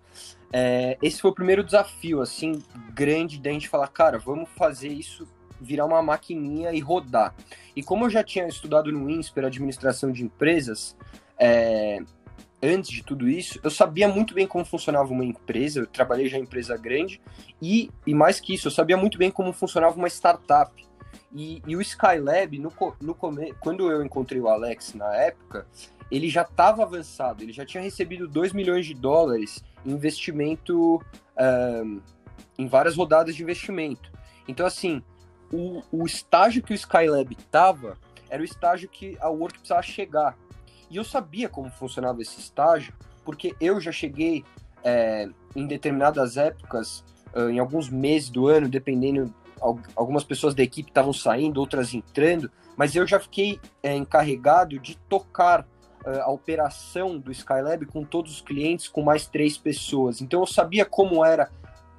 [0.51, 2.61] é, esse foi o primeiro desafio, assim,
[2.93, 5.27] grande da gente falar, cara, vamos fazer isso
[5.63, 7.33] virar uma maquininha e rodar.
[7.75, 10.95] E como eu já tinha estudado no INSPER, administração de empresas,
[11.37, 11.99] é,
[12.61, 16.37] antes de tudo isso, eu sabia muito bem como funcionava uma empresa, eu trabalhei já
[16.37, 17.21] em empresa grande,
[17.61, 20.71] e, e mais que isso, eu sabia muito bem como funcionava uma startup.
[21.35, 22.71] E, e o Skylab, no,
[23.01, 25.65] no quando eu encontrei o Alex na época,
[26.11, 31.01] ele já estava avançado, ele já tinha recebido 2 milhões de dólares em investimento,
[31.85, 32.01] um,
[32.57, 34.11] em várias rodadas de investimento.
[34.47, 35.01] Então, assim,
[35.53, 37.97] o, o estágio que o Skylab estava
[38.29, 40.37] era o estágio que a Work precisava chegar.
[40.89, 42.93] E eu sabia como funcionava esse estágio,
[43.23, 44.43] porque eu já cheguei
[44.83, 47.03] é, em determinadas épocas,
[47.49, 49.33] em alguns meses do ano, dependendo,
[49.95, 54.97] algumas pessoas da equipe estavam saindo, outras entrando, mas eu já fiquei é, encarregado de
[55.09, 55.65] tocar
[56.05, 60.21] é, a operação do Skylab com todos os clientes, com mais três pessoas.
[60.21, 61.49] Então eu sabia como era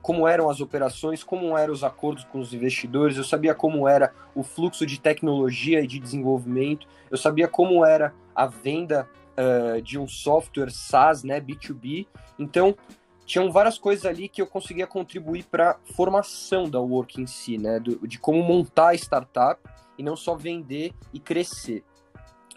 [0.05, 4.13] como eram as operações, como eram os acordos com os investidores, eu sabia como era
[4.35, 9.99] o fluxo de tecnologia e de desenvolvimento, eu sabia como era a venda uh, de
[9.99, 12.07] um software SaaS, né, B2B.
[12.39, 12.77] Então,
[13.25, 17.57] tinham várias coisas ali que eu conseguia contribuir para a formação da work em si,
[17.57, 17.81] né?
[17.81, 19.59] Do, de como montar a startup
[19.97, 21.83] e não só vender e crescer.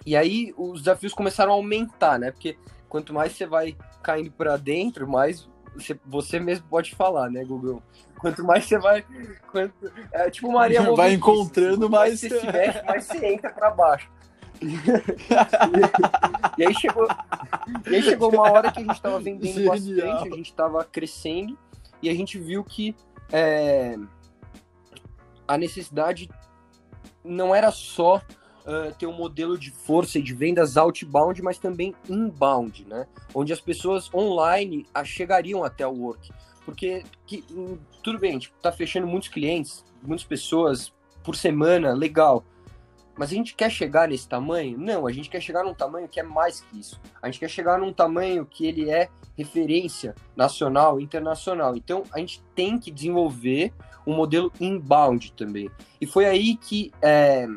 [0.05, 2.29] E aí os desafios começaram a aumentar, né?
[2.29, 2.57] Porque
[2.89, 5.47] quanto mais você vai caindo para dentro, mais
[5.77, 7.81] você, você mesmo pode falar, né, Google?
[8.19, 9.05] Quanto mais você vai.
[9.51, 9.73] Quanto,
[10.11, 12.21] é, tipo Maria Vai encontrando mais.
[12.21, 14.09] mais você se mexe, mais você entra para baixo.
[16.57, 17.07] e, aí chegou,
[17.85, 19.75] e aí chegou uma hora que a gente estava vendendo Genial.
[19.75, 21.55] bastante, a gente estava crescendo
[22.01, 22.95] e a gente viu que
[23.31, 23.95] é,
[25.47, 26.27] a necessidade
[27.23, 28.19] não era só
[28.67, 33.07] uh, ter um modelo de força e de vendas outbound, mas também inbound, né?
[33.33, 36.31] Onde as pessoas online chegariam até o work.
[36.65, 37.43] Porque, que,
[38.03, 40.93] tudo bem, a gente tá fechando muitos clientes, muitas pessoas
[41.23, 42.43] por semana, legal.
[43.17, 44.77] Mas a gente quer chegar nesse tamanho?
[44.77, 47.01] Não, a gente quer chegar num tamanho que é mais que isso.
[47.21, 51.75] A gente quer chegar num tamanho que ele é referência nacional, internacional.
[51.75, 53.73] Então a gente tem que desenvolver
[54.05, 55.69] um modelo inbound também.
[55.99, 57.47] E foi aí que é,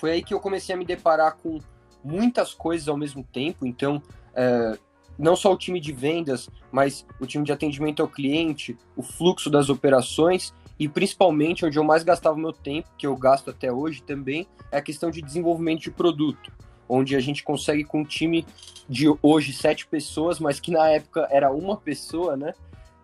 [0.00, 1.58] foi aí que eu comecei a me deparar com
[2.02, 3.66] muitas coisas ao mesmo tempo.
[3.66, 4.02] Então
[4.34, 4.78] é,
[5.18, 9.50] não só o time de vendas, mas o time de atendimento ao cliente, o fluxo
[9.50, 14.02] das operações e principalmente onde eu mais gastava meu tempo, que eu gasto até hoje
[14.02, 16.50] também, é a questão de desenvolvimento de produto,
[16.88, 18.46] onde a gente consegue com um time
[18.88, 22.54] de hoje sete pessoas, mas que na época era uma pessoa, né?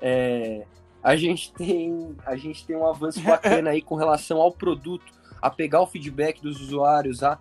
[0.00, 0.64] É,
[1.02, 5.50] a gente tem a gente tem um avanço bacana aí com relação ao produto, a
[5.50, 7.38] pegar o feedback dos usuários, a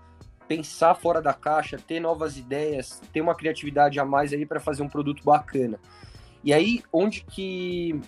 [0.47, 4.83] pensar fora da caixa, ter novas ideias, ter uma criatividade a mais aí para fazer
[4.83, 5.79] um produto bacana.
[6.43, 7.99] E aí, onde que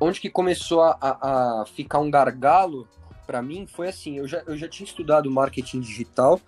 [0.00, 2.86] onde que começou a, a ficar um gargalo
[3.26, 6.40] para mim foi assim, eu já, eu já tinha estudado marketing digital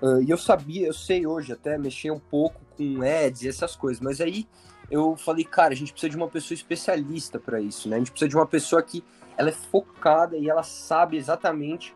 [0.00, 3.76] uh, e eu sabia, eu sei hoje até mexer um pouco com ads e essas
[3.76, 4.48] coisas, mas aí
[4.90, 7.96] eu falei, cara, a gente precisa de uma pessoa especialista para isso, né?
[7.96, 9.02] A gente precisa de uma pessoa que
[9.36, 11.94] ela é focada e ela sabe exatamente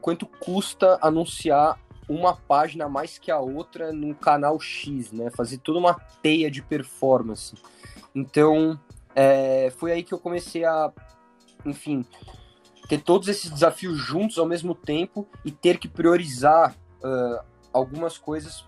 [0.00, 5.30] quanto custa anunciar uma página mais que a outra num canal X, né?
[5.30, 7.54] Fazer toda uma teia de performance.
[8.14, 8.78] Então,
[9.14, 10.92] é, foi aí que eu comecei a,
[11.64, 12.04] enfim,
[12.88, 18.66] ter todos esses desafios juntos ao mesmo tempo e ter que priorizar uh, algumas coisas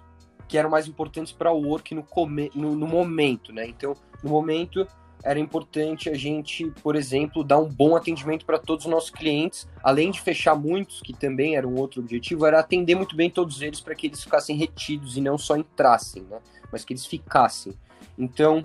[0.49, 2.07] que eram mais importantes para o work no,
[2.55, 3.67] no, no momento, né?
[3.67, 4.87] Então, no momento,
[5.23, 9.69] era importante a gente, por exemplo, dar um bom atendimento para todos os nossos clientes,
[9.83, 13.61] além de fechar muitos, que também era um outro objetivo, era atender muito bem todos
[13.61, 16.39] eles para que eles ficassem retidos e não só entrassem, né?
[16.71, 17.75] Mas que eles ficassem.
[18.17, 18.63] Então,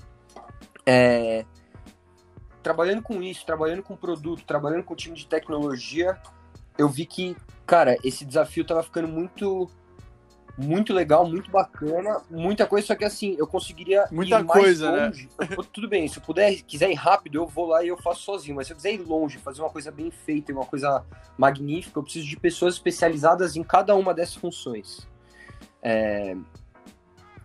[0.86, 1.45] é,
[2.61, 6.17] trabalhando com isso, trabalhando com produto, trabalhando com time de tecnologia,
[6.77, 9.69] eu vi que, cara, esse desafio tava ficando muito
[10.62, 14.91] muito legal, muito bacana, muita coisa, só que assim, eu conseguiria muita ir mais coisa,
[14.91, 15.05] né?
[15.05, 15.30] longe.
[15.39, 15.47] Né?
[15.74, 18.55] tudo bem, se eu puder, quiser ir rápido, eu vou lá e eu faço sozinho,
[18.55, 21.03] mas se eu quiser ir longe, fazer uma coisa bem feita, uma coisa
[21.38, 25.07] magnífica, eu preciso de pessoas especializadas em cada uma dessas funções.
[25.82, 26.36] É...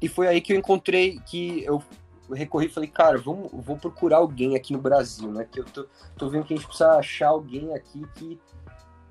[0.00, 1.82] E foi aí que eu encontrei que eu
[2.30, 5.46] recorri e falei, cara, vamos, vou procurar alguém aqui no Brasil, né?
[5.50, 5.86] Que eu tô,
[6.16, 8.38] tô vendo que a gente precisa achar alguém aqui que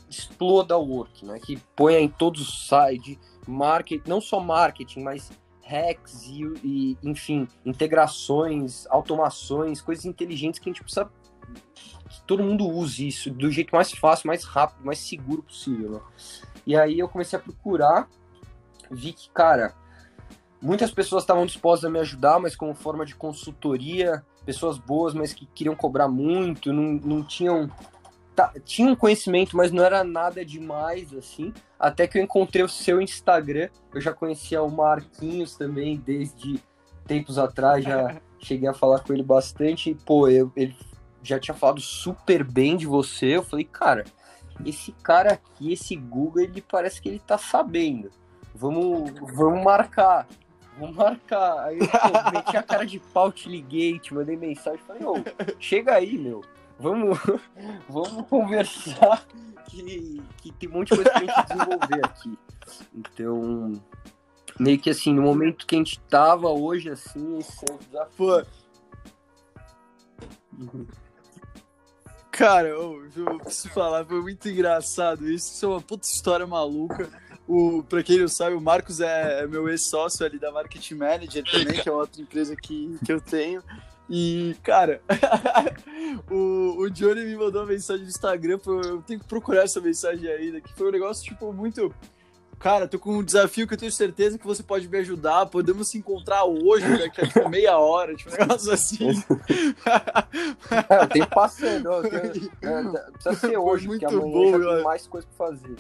[0.10, 1.40] exploda o work, né?
[1.40, 3.18] Que ponha em todos os sites,
[3.48, 5.32] marketing, não só marketing, mas
[5.62, 11.10] hacks e, e, enfim, integrações, automações, coisas inteligentes que a gente precisa
[12.10, 16.00] que todo mundo use isso do jeito mais fácil, mais rápido, mais seguro possível, né?
[16.66, 18.08] E aí eu comecei a procurar,
[18.90, 19.76] vi que, cara,
[20.62, 25.34] muitas pessoas estavam dispostas a me ajudar, mas como forma de consultoria, pessoas boas, mas
[25.34, 27.70] que queriam cobrar muito, não, não tinham
[28.36, 31.54] tá, tinha um conhecimento, mas não era nada demais, assim.
[31.80, 33.70] Até que eu encontrei o seu Instagram.
[33.94, 36.62] Eu já conhecia o Marquinhos também desde
[37.08, 39.92] tempos atrás, já cheguei a falar com ele bastante.
[39.92, 40.76] E, pô, eu, ele
[41.24, 43.38] já tinha falado super bem de você.
[43.38, 44.04] Eu falei, cara,
[44.66, 48.12] esse cara aqui, esse Google, ele parece que ele tá sabendo.
[48.54, 50.28] Vamos, vamos marcar.
[50.78, 51.66] Vamos marcar.
[51.66, 54.80] Aí eu meti a cara de pau, te liguei, te mandei mensagem.
[54.86, 55.16] Falei, ô,
[55.58, 56.44] chega aí, meu
[56.80, 57.20] vamos,
[57.90, 59.26] vamos conversar
[59.68, 62.40] que, que tem um monte de coisa pra gente desenvolver aqui.
[62.94, 63.82] Então,
[64.60, 68.46] meio que assim, no momento que a gente tava hoje, assim, esse é o.
[72.32, 75.54] Cara, eu, eu preciso falar, foi muito engraçado isso.
[75.54, 77.10] Isso é uma puta história maluca.
[77.48, 81.44] O, pra quem não sabe, o Marcos é, é meu ex-sócio ali da Marketing Manager
[81.44, 83.64] também, que é outra empresa que, que eu tenho.
[84.10, 85.02] E, cara,
[86.30, 90.30] o, o Johnny me mandou uma mensagem no Instagram, eu tenho que procurar essa mensagem
[90.30, 91.94] ainda, que foi um negócio, tipo, muito.
[92.60, 95.48] cara, tô com um desafio que eu tenho certeza que você pode me ajudar.
[95.48, 99.10] Podemos se encontrar hoje, daqui a tipo, meia hora, tipo, um negócio assim.
[100.90, 101.90] é, o tempo passando.
[102.04, 105.76] Tenho, é, precisa ser hoje, muito porque amanhã bom, já tem mais coisa pra fazer.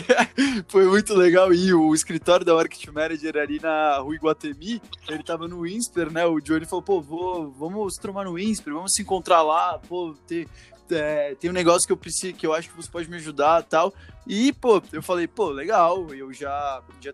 [0.68, 1.52] Foi muito legal.
[1.52, 6.24] E o escritório da Market Manager ali na Rua Iguatemi, ele tava no Insper, né?
[6.26, 10.14] O Johnny falou, pô, vou, vamos se tomar no Insper, vamos se encontrar lá, pô,
[10.26, 10.46] tem,
[10.90, 13.62] é, tem um negócio que eu preciso, que eu acho que você pode me ajudar
[13.62, 13.92] tal.
[14.26, 17.12] E, pô, eu falei, pô, legal, eu já, já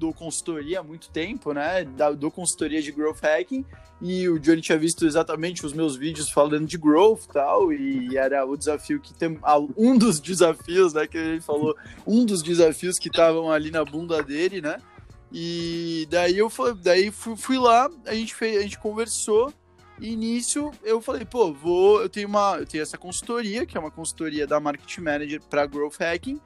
[0.00, 1.84] dou consultoria há muito tempo, né?
[2.18, 3.64] Dou consultoria de growth hacking
[4.00, 8.46] e o Johnny tinha visto exatamente os meus vídeos falando de growth tal, e era
[8.46, 9.38] o desafio que tem
[9.76, 11.76] um dos desafios, né, que ele falou,
[12.06, 14.80] um dos desafios que estavam ali na bunda dele, né?
[15.30, 19.52] E daí eu fui, daí fui, fui lá, a gente fez, a gente conversou
[20.00, 20.16] e
[20.82, 24.46] eu falei, pô, vou, eu tenho uma, eu tenho essa consultoria, que é uma consultoria
[24.46, 26.40] da Market Manager para growth hacking.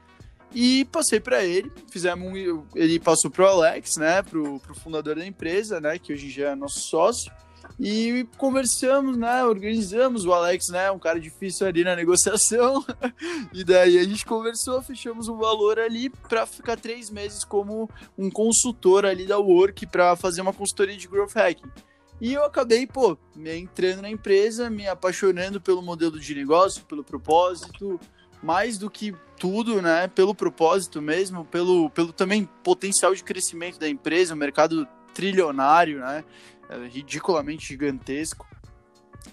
[0.55, 5.27] E passei para ele, fizemos um, ele passou pro Alex, né, pro, pro fundador da
[5.27, 7.33] empresa, né, que hoje já é nosso sócio.
[7.79, 9.45] E conversamos, né?
[9.45, 10.91] Organizamos o Alex, né?
[10.93, 12.85] Um cara difícil ali na negociação.
[13.53, 18.31] e daí a gente conversou, fechamos um valor ali para ficar três meses como um
[18.31, 21.71] consultor ali da Work para fazer uma consultoria de growth hacking.
[22.21, 27.99] E eu acabei, pô, entrando na empresa, me apaixonando pelo modelo de negócio, pelo propósito,
[28.45, 30.07] mais do que tudo, né?
[30.09, 36.23] Pelo propósito mesmo, pelo, pelo também potencial de crescimento da empresa, o mercado trilionário, né?
[36.69, 38.47] É ridiculamente gigantesco.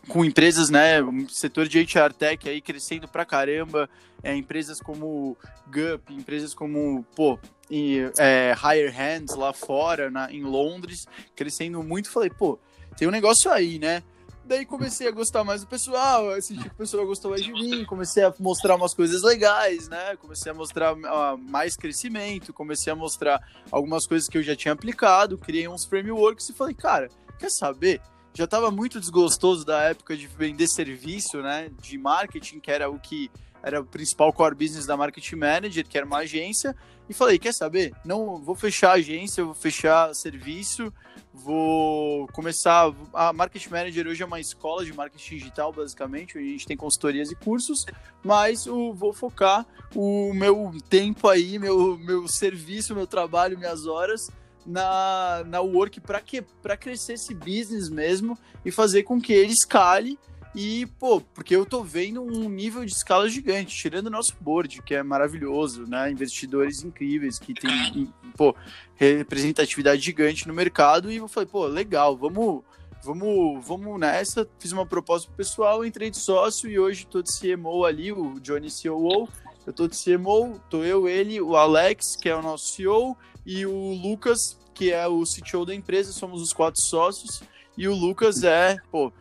[0.07, 1.01] Com empresas, né?
[1.01, 3.89] O setor de HR Tech aí crescendo pra caramba,
[4.23, 5.37] é, empresas como
[5.67, 7.37] Gup, empresas como, pô,
[7.69, 11.05] e, é, Higher Hands lá fora, na, em Londres,
[11.35, 12.09] crescendo muito.
[12.09, 12.57] Falei, pô,
[12.97, 14.01] tem um negócio aí, né?
[14.43, 17.85] Daí comecei a gostar mais do pessoal, senti que o pessoal gostou mais de mim,
[17.85, 20.15] comecei a mostrar umas coisas legais, né?
[20.17, 23.39] Comecei a mostrar uh, mais crescimento, comecei a mostrar
[23.71, 28.01] algumas coisas que eu já tinha aplicado, criei uns frameworks e falei, cara, quer saber?
[28.33, 31.69] Já estava muito desgostoso da época de vender serviço, né?
[31.81, 33.29] De marketing, que era o que
[33.63, 36.75] era o principal core business da Marketing Manager, que era uma agência,
[37.09, 37.93] e falei, quer saber?
[38.05, 40.93] Não, vou fechar a agência, vou fechar serviço,
[41.33, 42.93] vou começar.
[43.13, 47.31] A Marketing Manager hoje é uma escola de marketing digital, basicamente, a gente tem consultorias
[47.31, 47.85] e cursos,
[48.23, 54.29] mas o, vou focar o meu tempo aí, meu, meu serviço, meu trabalho, minhas horas
[54.65, 59.51] na, na Work para que para crescer esse business mesmo e fazer com que ele
[59.51, 60.19] escale
[60.53, 64.81] e, pô, porque eu tô vendo um nível de escala gigante, tirando o nosso board,
[64.81, 66.11] que é maravilhoso, né?
[66.11, 68.53] Investidores incríveis que tem, pô,
[68.95, 71.09] representatividade gigante no mercado.
[71.09, 72.63] E eu falei, pô, legal, vamos,
[73.01, 74.45] vamos, vamos nessa.
[74.59, 78.37] Fiz uma proposta pro pessoal, entrei de sócio e hoje tô de CMO ali, o
[78.41, 79.29] Johnny COO.
[79.65, 83.65] Eu tô de CMO, tô eu, ele, o Alex, que é o nosso CEO, e
[83.65, 87.41] o Lucas, que é o CTO da empresa, somos os quatro sócios.
[87.77, 89.13] E o Lucas é, pô,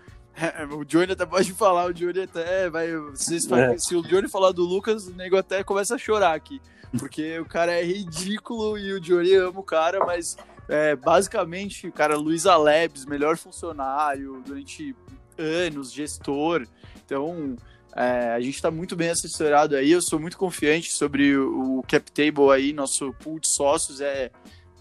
[0.76, 2.94] o Johnny até pode falar, o Johnny até vai.
[2.96, 3.78] Vocês é.
[3.78, 6.60] Se o Johnny falar do Lucas, o nego até começa a chorar aqui.
[6.98, 10.36] Porque o cara é ridículo e o Johnny ama o cara, mas
[10.68, 14.94] é, basicamente, o cara, Luiz Alebs, melhor funcionário durante
[15.38, 16.66] anos, gestor.
[17.04, 17.56] Então,
[17.94, 19.90] é, a gente está muito bem assessorado aí.
[19.90, 24.30] Eu sou muito confiante sobre o, o cap table aí, nosso pool de sócios é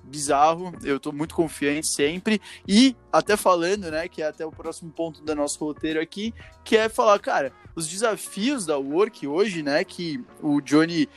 [0.10, 0.74] bizarro.
[0.84, 2.41] Eu estou muito confiante sempre.
[2.68, 6.34] E até falando, né, que é até o próximo ponto do nosso roteiro aqui,
[6.64, 11.07] que é falar, cara, os desafios da Work hoje, né, que o Johnny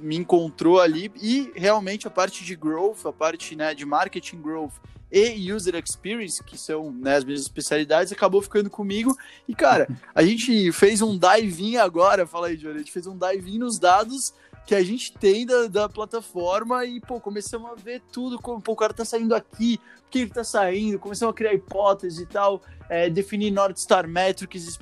[0.00, 4.74] me encontrou ali e realmente a parte de growth, a parte, né, de marketing growth
[5.12, 9.14] e user experience, que são né, as minhas especialidades, acabou ficando comigo.
[9.46, 13.16] E, cara, a gente fez um dive-in agora, fala aí, Johnny, a gente fez um
[13.16, 14.32] dive-in nos dados
[14.64, 18.72] que a gente tem da, da plataforma e, pô, começamos a ver tudo, como pô,
[18.72, 22.26] o cara tá saindo aqui, por que ele tá saindo, começamos a criar hipóteses e
[22.26, 24.78] tal, é, definir North Star Metrics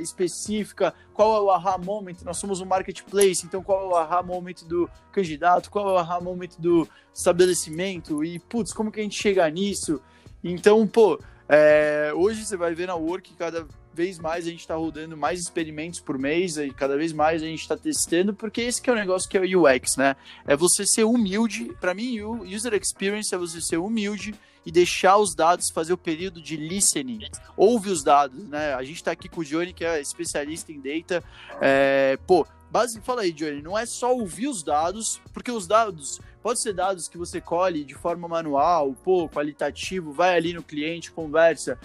[0.00, 4.22] específica, qual é o aha moment, nós somos um marketplace, então qual é o aha
[4.22, 9.02] moment do candidato, qual é o aha moment do estabelecimento e, putz, como que a
[9.02, 10.00] gente chega nisso?
[10.42, 14.74] Então, pô, é, hoje você vai ver na Work cada vez mais a gente está
[14.74, 18.82] rodando mais experimentos por mês e cada vez mais a gente está testando, porque esse
[18.82, 20.16] que é o negócio que é o UX, né?
[20.46, 21.72] É você ser humilde.
[21.80, 24.34] Para mim, o user experience é você ser humilde
[24.66, 27.28] e deixar os dados fazer o período de listening.
[27.56, 28.74] Ouve os dados, né?
[28.74, 31.22] A gente está aqui com o Johnny, que é especialista em data.
[31.60, 36.20] É, pô, base, fala aí, Johnny, não é só ouvir os dados, porque os dados
[36.42, 41.12] pode ser dados que você colhe de forma manual, pô, qualitativo, vai ali no cliente,
[41.12, 41.78] conversa,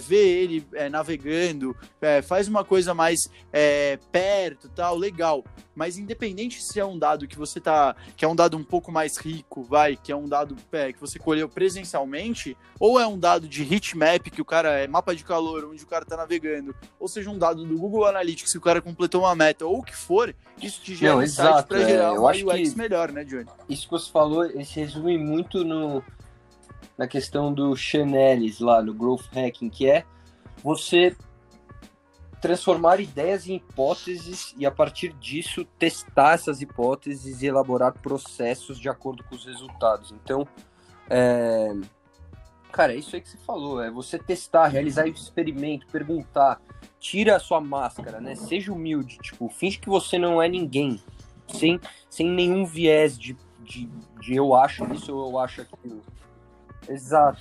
[0.00, 5.44] vê ele é, navegando, é, faz uma coisa mais é, perto, tal, legal.
[5.74, 8.92] Mas independente se é um dado que você tá, que é um dado um pouco
[8.92, 13.18] mais rico, vai, que é um dado é, que você colheu presencialmente, ou é um
[13.18, 16.74] dado de heatmap que o cara é mapa de calor, onde o cara tá navegando,
[16.98, 19.82] ou seja um dado do Google Analytics que o cara completou uma meta, ou o
[19.82, 23.24] que for, isso te gera Não, um exato, para gerar é, acho UX melhor, né,
[23.24, 23.46] Johnny?
[23.68, 26.04] Isso que você falou, se resume muito no,
[26.96, 30.04] na questão do Chanelis lá, no Growth Hacking, que é
[30.62, 31.16] você
[32.44, 38.86] transformar ideias em hipóteses e a partir disso testar essas hipóteses e elaborar processos de
[38.86, 40.12] acordo com os resultados.
[40.12, 40.46] Então,
[41.08, 41.74] é...
[42.70, 46.60] cara, é isso aí que você falou, é você testar, realizar experimento, perguntar,
[47.00, 48.34] tira a sua máscara, né?
[48.34, 51.02] Seja humilde, tipo, finge que você não é ninguém,
[51.48, 51.80] sem,
[52.10, 53.86] sem nenhum viés de, de,
[54.20, 56.02] de eu acho isso ou eu acho aquilo.
[56.88, 57.40] Exato.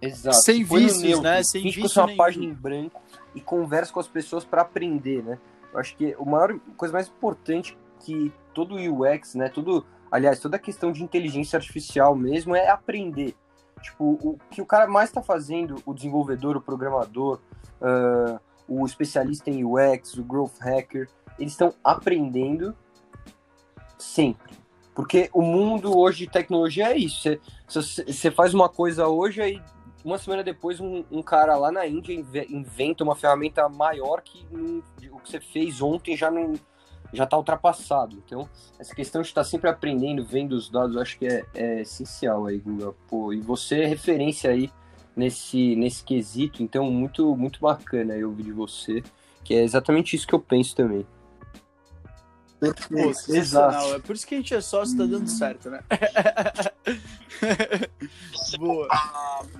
[0.00, 0.36] Exato.
[0.36, 1.42] Sem Se põe vícios, né?
[1.42, 2.18] Sem finge que vício você é uma nenhum.
[2.18, 3.02] página em branco
[3.34, 5.38] e conversa com as pessoas para aprender, né?
[5.72, 9.48] Eu acho que a maior coisa mais importante que todo UX, né?
[9.48, 13.34] Tudo, aliás, toda a questão de inteligência artificial mesmo é aprender.
[13.80, 17.40] Tipo, o que o cara mais está fazendo, o desenvolvedor, o programador,
[17.80, 21.08] ah, o especialista em UX, o growth hacker,
[21.38, 22.76] eles estão aprendendo
[23.96, 24.52] sempre.
[24.98, 27.28] Porque o mundo hoje de tecnologia é isso.
[27.68, 29.62] Você- faz uma coisa hoje, aí
[30.04, 34.44] uma semana depois um, um cara lá na Índia inve- inventa uma ferramenta maior que
[34.50, 34.82] não-
[35.12, 36.54] o que você fez ontem já não
[37.12, 38.20] já está ultrapassado.
[38.26, 42.46] Então, essa questão de estar sempre aprendendo, vendo os dados, acho que é, é essencial
[42.46, 42.92] aí, Guga.
[43.08, 44.68] Pô, e você é referência aí
[45.14, 49.00] nesse, nesse quesito, então muito, muito bacana eu ouvir de você,
[49.44, 51.06] que é exatamente isso que eu penso também.
[52.60, 53.94] Pô, sensacional.
[53.94, 55.80] É por isso que a gente é sócio tá dando certo, né?
[58.58, 58.88] Boa.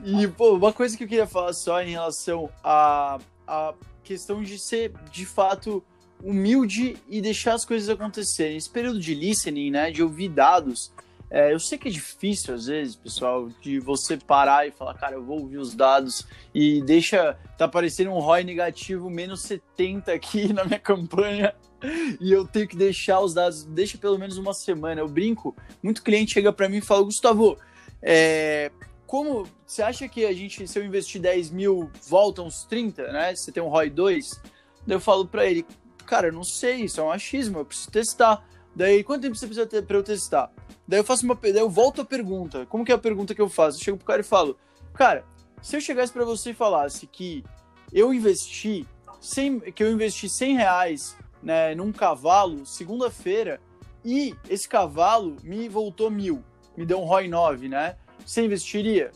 [0.05, 4.59] E, pô, uma coisa que eu queria falar só em relação à, à questão de
[4.59, 5.83] ser, de fato,
[6.23, 8.57] humilde e deixar as coisas acontecerem.
[8.57, 10.93] Esse período de listening, né, de ouvir dados,
[11.31, 15.15] é, eu sei que é difícil às vezes, pessoal, de você parar e falar, cara,
[15.15, 20.53] eu vou ouvir os dados e deixa, tá aparecendo um ROI negativo menos 70 aqui
[20.53, 21.55] na minha campanha
[22.21, 25.01] e eu tenho que deixar os dados, deixa pelo menos uma semana.
[25.01, 27.57] Eu brinco, muito cliente chega para mim e fala, Gustavo,
[28.03, 28.71] é,
[29.07, 33.35] como você acha que a gente, se eu investir 10 mil, volta uns 30, né?
[33.35, 34.43] Você tem um ROI 2?
[34.87, 35.67] Daí eu falo para ele,
[36.05, 38.47] cara, eu não sei, isso é um achismo, eu preciso testar.
[38.75, 40.53] Daí, quanto tempo você precisa ter para eu testar?
[40.87, 42.67] Daí eu faço uma, daí eu volto a pergunta.
[42.67, 43.79] Como que é a pergunta que eu faço?
[43.79, 44.59] Eu chego pro cara e falo,
[44.95, 45.25] cara,
[45.61, 47.45] se eu chegasse para você e falasse que
[47.93, 48.87] eu investi
[49.21, 53.61] 100, que eu investi 100 reais né, num cavalo segunda-feira
[54.05, 56.43] e esse cavalo me voltou mil,
[56.77, 57.97] me deu um ROI 9, né?
[58.25, 59.11] Você investiria?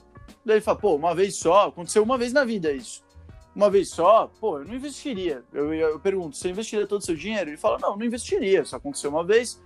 [0.44, 3.02] Daí ele fala, pô, uma vez só, aconteceu uma vez na vida isso.
[3.54, 5.44] Uma vez só, pô, eu não investiria.
[5.52, 7.50] Eu, eu, eu pergunto, você investiria todo o seu dinheiro?
[7.50, 9.60] Ele fala, não, não investiria, só aconteceu uma vez.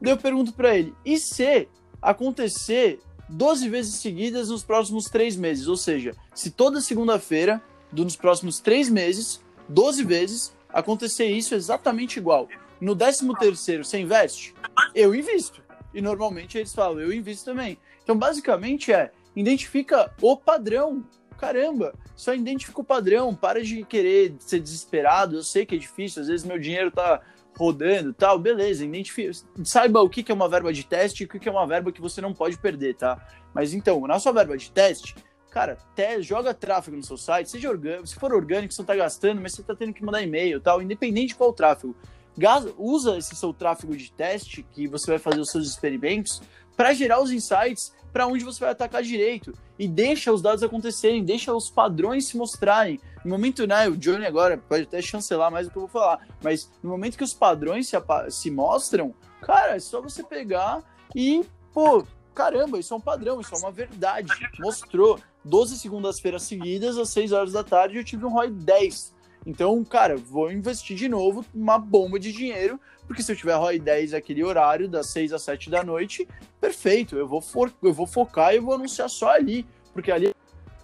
[0.00, 1.68] Daí eu pergunto para ele, e se
[2.00, 5.66] acontecer 12 vezes seguidas nos próximos três meses?
[5.66, 12.48] Ou seja, se toda segunda-feira, nos próximos três meses, 12 vezes, acontecer isso exatamente igual.
[12.80, 14.54] No 13 terceiro, você investe?
[14.94, 15.62] Eu invisto.
[15.94, 17.78] E normalmente eles falam, eu invisto também.
[18.02, 21.04] Então, basicamente é, identifica o padrão.
[21.38, 25.36] Caramba, só identifica o padrão, para de querer ser desesperado.
[25.36, 27.20] Eu sei que é difícil, às vezes meu dinheiro tá
[27.56, 29.30] rodando tal, beleza, identifica,
[29.62, 32.00] saiba o que é uma verba de teste e o que é uma verba que
[32.00, 33.20] você não pode perder, tá?
[33.54, 35.14] Mas então, na sua verba de teste,
[35.52, 38.96] cara, te, joga tráfego no seu site, seja orgânico, se for orgânico, você não tá
[38.96, 41.94] gastando, mas você tá tendo que mandar e-mail tal, independente de qual tráfego.
[42.36, 46.40] Gasa, usa esse seu tráfego de teste que você vai fazer os seus experimentos
[46.74, 51.22] para gerar os insights para onde você vai atacar direito e deixa os dados acontecerem,
[51.22, 52.98] deixa os padrões se mostrarem.
[53.22, 56.26] No momento, né, o Johnny agora pode até chancelar mais o que eu vou falar,
[56.42, 57.96] mas no momento que os padrões se,
[58.30, 60.82] se mostram, cara, é só você pegar
[61.14, 64.30] e, pô, caramba, isso é um padrão, isso é uma verdade.
[64.58, 69.12] Mostrou 12 segundas-feiras seguidas, às 6 horas da tarde, eu tive um ROI 10.
[69.44, 73.78] Então, cara, vou investir de novo uma bomba de dinheiro, porque se eu tiver ROI
[73.78, 76.28] 10 aquele horário, das 6 às 7 da noite,
[76.60, 80.34] perfeito, eu vou, for, eu vou focar e vou anunciar só ali, porque ali é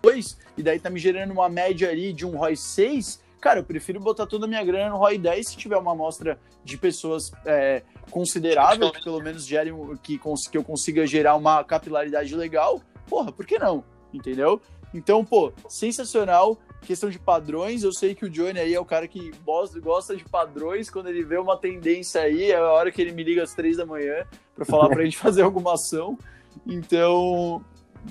[0.02, 3.64] 2, e daí tá me gerando uma média ali de um ROI 6, cara, eu
[3.64, 7.30] prefiro botar toda a minha grana no ROI 10 se tiver uma amostra de pessoas
[7.46, 13.30] é, considerável, que pelo menos gere, que, que eu consiga gerar uma capilaridade legal, porra,
[13.30, 13.84] por que não?
[14.12, 14.60] Entendeu?
[14.92, 16.58] Então, pô, sensacional.
[16.82, 19.32] Questão de padrões, eu sei que o Johnny aí é o cara que
[19.84, 20.88] gosta de padrões.
[20.88, 23.76] Quando ele vê uma tendência aí, é a hora que ele me liga às três
[23.76, 26.16] da manhã para falar pra gente fazer alguma ação.
[26.66, 27.64] Então,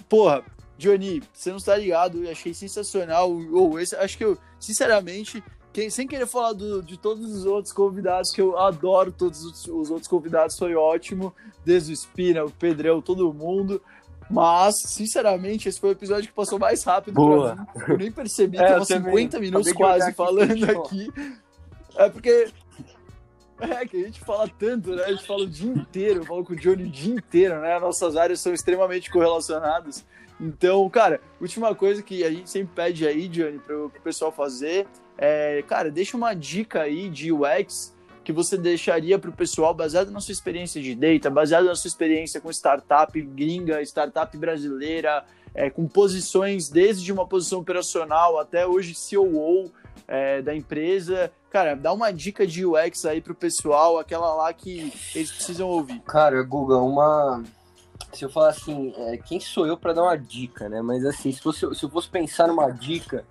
[0.10, 0.44] porra,
[0.78, 3.32] Johnny, você não está ligado, eu achei sensacional.
[3.32, 5.42] Ou esse, acho que eu, sinceramente,
[5.74, 9.68] quem, sem querer falar do, de todos os outros convidados, que eu adoro todos os,
[9.68, 11.34] os outros convidados, foi ótimo.
[11.66, 13.82] Desde o Espina, o Pedrão, todo mundo.
[14.30, 17.56] Mas, sinceramente, esse foi o episódio que passou mais rápido Boa.
[17.56, 17.66] mim.
[17.88, 19.12] Eu nem percebi, É, tava eu também.
[19.12, 21.12] 50 minutos quase aqui, falando aqui.
[21.96, 22.50] É porque.
[23.60, 25.04] É que a gente fala tanto, né?
[25.04, 27.80] A gente fala o dia inteiro, eu falo com o Johnny o dia inteiro, né?
[27.80, 30.06] Nossas áreas são extremamente correlacionadas.
[30.40, 34.86] Então, cara, última coisa que a gente sempre pede aí, Johnny, pro, pro pessoal fazer
[35.18, 37.96] é, cara, deixa uma dica aí de UX
[38.28, 42.42] que você deixaria pro pessoal baseado na sua experiência de data, baseado na sua experiência
[42.42, 45.24] com startup gringa, startup brasileira,
[45.56, 49.72] é, com posições desde uma posição operacional até hoje COO
[50.06, 51.32] é, da empresa.
[51.50, 56.02] Cara, dá uma dica de UX aí pro pessoal, aquela lá que eles precisam ouvir.
[56.02, 57.42] Cara, Guga, uma.
[58.12, 60.82] Se eu falar assim, é, quem sou eu pra dar uma dica, né?
[60.82, 63.24] Mas assim, se, fosse, se eu fosse pensar numa dica,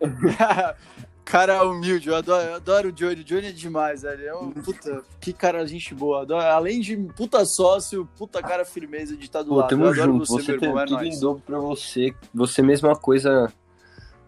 [1.30, 3.20] cara humilde, eu adoro, eu adoro o Johnny.
[3.20, 4.26] O Johnny é demais, velho.
[4.26, 6.22] É um puta, que cara gente boa.
[6.22, 9.68] Adoro- além de puta sócio, puta cara firmeza de estar do pô, lado.
[9.70, 10.26] tamo junto.
[10.26, 11.16] você, Você, tem irmão, é tudo nóis.
[11.16, 12.14] em dobro pra você.
[12.34, 13.52] Você mesma coisa,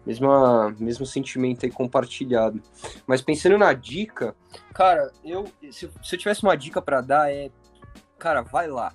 [0.05, 2.61] mesma, mesmo sentimento aí compartilhado.
[3.05, 4.35] Mas pensando na dica,
[4.73, 7.51] cara, eu se, se eu tivesse uma dica pra dar é,
[8.17, 8.93] cara, vai lá.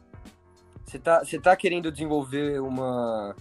[0.87, 3.37] Você tá, você tá querendo desenvolver uma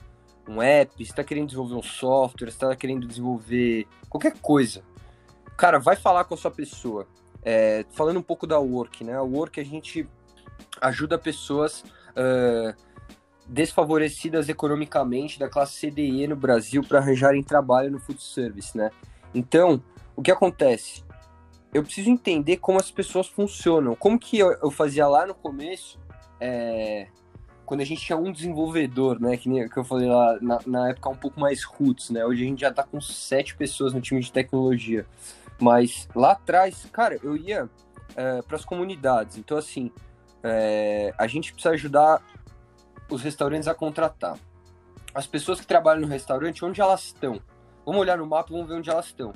[0.48, 4.84] um app, você tá querendo desenvolver um software, você tá querendo desenvolver qualquer coisa.
[5.58, 7.08] Cara, vai falar com a sua pessoa.
[7.43, 9.16] É, falando um pouco da Work, né?
[9.16, 10.08] A Work a gente
[10.82, 11.84] ajuda pessoas
[12.16, 12.74] ah,
[13.48, 18.89] desfavorecidas economicamente da classe CDE no Brasil para arranjarem trabalho no food service, né?
[19.34, 19.82] Então,
[20.16, 21.04] o que acontece?
[21.74, 23.95] Eu preciso entender como as pessoas funcionam.
[23.95, 26.00] Como que eu, eu fazia lá no começo,
[26.39, 27.08] é,
[27.68, 29.36] quando a gente tinha um desenvolvedor, né?
[29.36, 32.26] Que, nem, que eu falei lá na, na época um pouco mais roots, né?
[32.26, 35.05] Hoje a gente já tá com sete pessoas no time de tecnologia.
[35.59, 37.70] Mas lá atrás, cara, eu ia
[38.47, 39.38] para as comunidades.
[39.38, 39.91] Então, assim,
[40.41, 42.24] é, a gente precisa ajudar
[43.09, 44.39] os restaurantes a contratar.
[45.13, 47.41] As pessoas que trabalham no restaurante, onde elas estão?
[47.86, 49.34] Vamos olhar no mapa, vamos ver onde elas estão.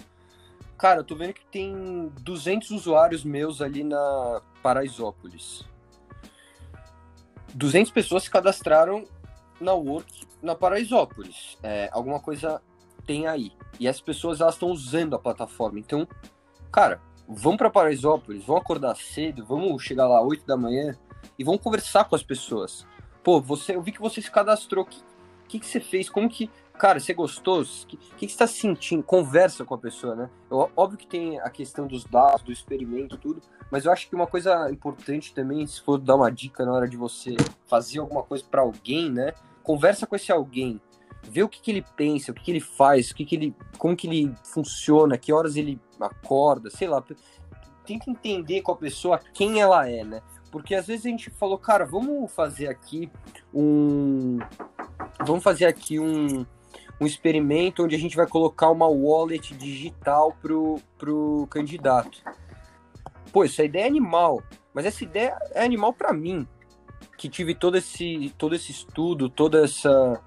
[0.77, 5.65] Cara, eu tô vendo que tem 200 usuários meus ali na Paraisópolis.
[7.53, 9.05] 200 pessoas se cadastraram
[9.59, 11.57] na Work na Paraisópolis.
[11.61, 12.61] É, alguma coisa
[13.05, 13.51] tem aí.
[13.79, 15.79] E as pessoas elas estão usando a plataforma.
[15.79, 16.07] Então,
[16.71, 20.95] cara, vamos para Paraisópolis, vão acordar cedo, vamos chegar lá 8 da manhã
[21.37, 22.85] e vão conversar com as pessoas.
[23.23, 24.83] Pô, você, eu vi que você se cadastrou.
[24.83, 25.01] O que,
[25.47, 26.09] que, que você fez?
[26.09, 26.49] Como que.
[26.77, 27.61] Cara, você gostou?
[27.61, 29.03] O que, que, que você está sentindo?
[29.03, 30.29] Conversa com a pessoa, né?
[30.49, 33.41] Eu, óbvio que tem a questão dos dados, do experimento, tudo.
[33.71, 36.87] Mas eu acho que uma coisa importante também, se for dar uma dica na hora
[36.87, 39.33] de você fazer alguma coisa para alguém, né?
[39.63, 40.79] Conversa com esse alguém.
[41.23, 43.55] Vê o que, que ele pensa, o que, que ele faz, o que, que ele,
[43.77, 47.01] como que ele funciona, que horas ele acorda, sei lá.
[47.85, 50.21] Tenta entender com a pessoa quem ela é, né?
[50.51, 53.09] Porque às vezes a gente falou, cara, vamos fazer aqui
[53.53, 54.39] um.
[55.25, 56.45] Vamos fazer aqui um,
[56.99, 62.21] um experimento onde a gente vai colocar uma wallet digital pro, pro candidato.
[63.31, 64.43] Pô, essa ideia é animal.
[64.73, 66.47] Mas essa ideia é animal para mim.
[67.17, 70.21] Que tive todo esse, todo esse estudo, toda essa.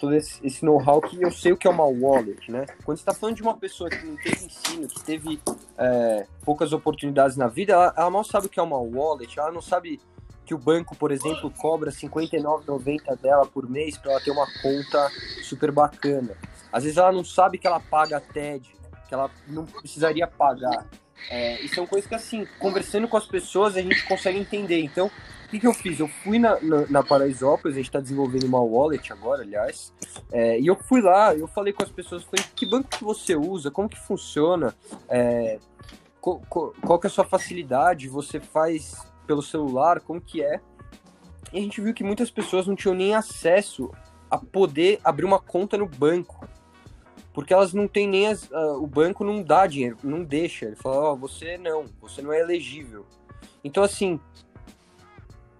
[0.00, 2.66] Todo esse, esse know-how que eu sei o que é uma wallet, né?
[2.84, 5.40] Quando você está falando de uma pessoa que não teve ensino, que teve
[5.78, 9.52] é, poucas oportunidades na vida, ela, ela mal sabe o que é uma wallet, ela
[9.52, 10.00] não sabe
[10.44, 14.46] que o banco, por exemplo, cobra R$ 59,90 dela por mês para ela ter uma
[14.60, 15.08] conta
[15.44, 16.36] super bacana.
[16.72, 18.74] Às vezes ela não sabe que ela paga TED,
[19.08, 20.86] que ela não precisaria pagar.
[21.30, 24.80] É, e são coisas que, assim, conversando com as pessoas, a gente consegue entender.
[24.80, 26.00] Então, o que, que eu fiz?
[26.00, 29.92] Eu fui na, na, na Paraisópolis, a gente está desenvolvendo uma wallet agora, aliás,
[30.30, 33.36] é, e eu fui lá, eu falei com as pessoas, falei, que banco que você
[33.36, 34.74] usa, como que funciona,
[35.08, 35.58] é,
[36.20, 38.96] qual, qual, qual que é a sua facilidade, você faz
[39.26, 40.60] pelo celular, como que é?
[41.52, 43.90] E a gente viu que muitas pessoas não tinham nem acesso
[44.30, 46.48] a poder abrir uma conta no banco.
[47.32, 50.66] Porque elas não têm nem as, uh, o banco não dá dinheiro, não deixa.
[50.66, 53.06] Ele fala, ó, oh, você não, você não é elegível.
[53.64, 54.20] Então assim,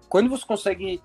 [0.07, 1.01] quando você consegue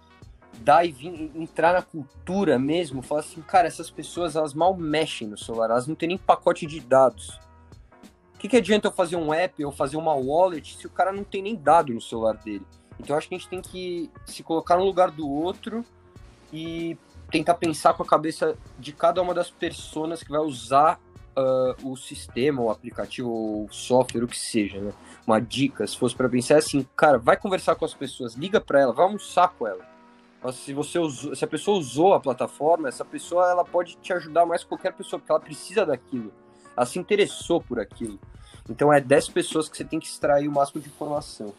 [0.60, 5.28] dar e vir, entrar na cultura mesmo, falar assim, cara, essas pessoas elas mal mexem
[5.28, 7.40] no celular, elas não têm nem pacote de dados.
[8.34, 11.10] O que, que adianta eu fazer um app ou fazer uma wallet se o cara
[11.10, 12.64] não tem nem dado no celular dele?
[13.00, 15.84] Então acho que a gente tem que se colocar no lugar do outro
[16.52, 16.96] e
[17.30, 21.00] tentar pensar com a cabeça de cada uma das pessoas que vai usar
[21.36, 24.92] uh, o sistema, o aplicativo, o software, o que seja, né?
[25.26, 28.80] Uma dica, se fosse para pensar assim, cara, vai conversar com as pessoas, liga para
[28.80, 29.84] ela, vai almoçar com ela.
[30.52, 34.46] se você usou, se a pessoa usou a plataforma, essa pessoa ela pode te ajudar
[34.46, 36.32] mais que qualquer pessoa, porque ela precisa daquilo.
[36.74, 38.18] Ela se interessou por aquilo.
[38.68, 41.54] Então é 10 pessoas que você tem que extrair o máximo de informação.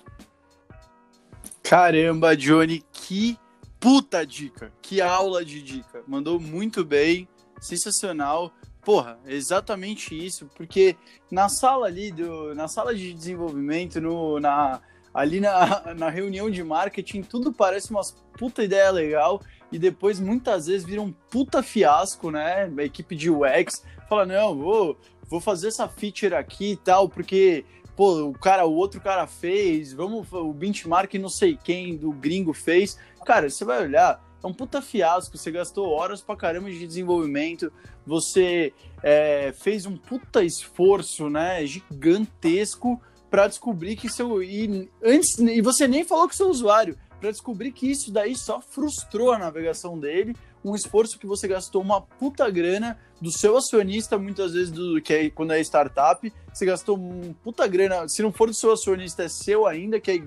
[1.62, 3.38] Caramba, Johnny, que
[3.80, 4.72] puta dica.
[4.82, 6.04] Que aula de dica.
[6.08, 7.28] Mandou muito bem,
[7.60, 8.52] sensacional.
[8.82, 10.96] Porra, exatamente isso, porque
[11.30, 14.82] na sala ali do, na sala de desenvolvimento, no, na,
[15.14, 18.02] ali na, na reunião de marketing, tudo parece uma
[18.38, 22.72] puta ideia legal e depois muitas vezes vira um puta fiasco, né?
[22.78, 27.66] A equipe de UX fala: não, vou, vou fazer essa feature aqui e tal, porque
[27.96, 32.54] pô, o cara, o outro cara fez, vamos, o benchmark não sei quem do gringo
[32.54, 32.98] fez.
[33.26, 37.72] Cara, você vai olhar, é um puta fiasco, você gastou horas pra caramba de desenvolvimento,
[38.06, 45.62] você é, fez um puta esforço, né, gigantesco para descobrir que seu e antes e
[45.62, 50.00] você nem falou com seu usuário para descobrir que isso daí só frustrou a navegação
[50.00, 55.02] dele, um esforço que você gastou uma puta grana do seu acionista, muitas vezes do
[55.02, 58.72] que é quando é startup, você gastou um puta grana, se não for do seu
[58.72, 60.22] acionista é seu ainda, que é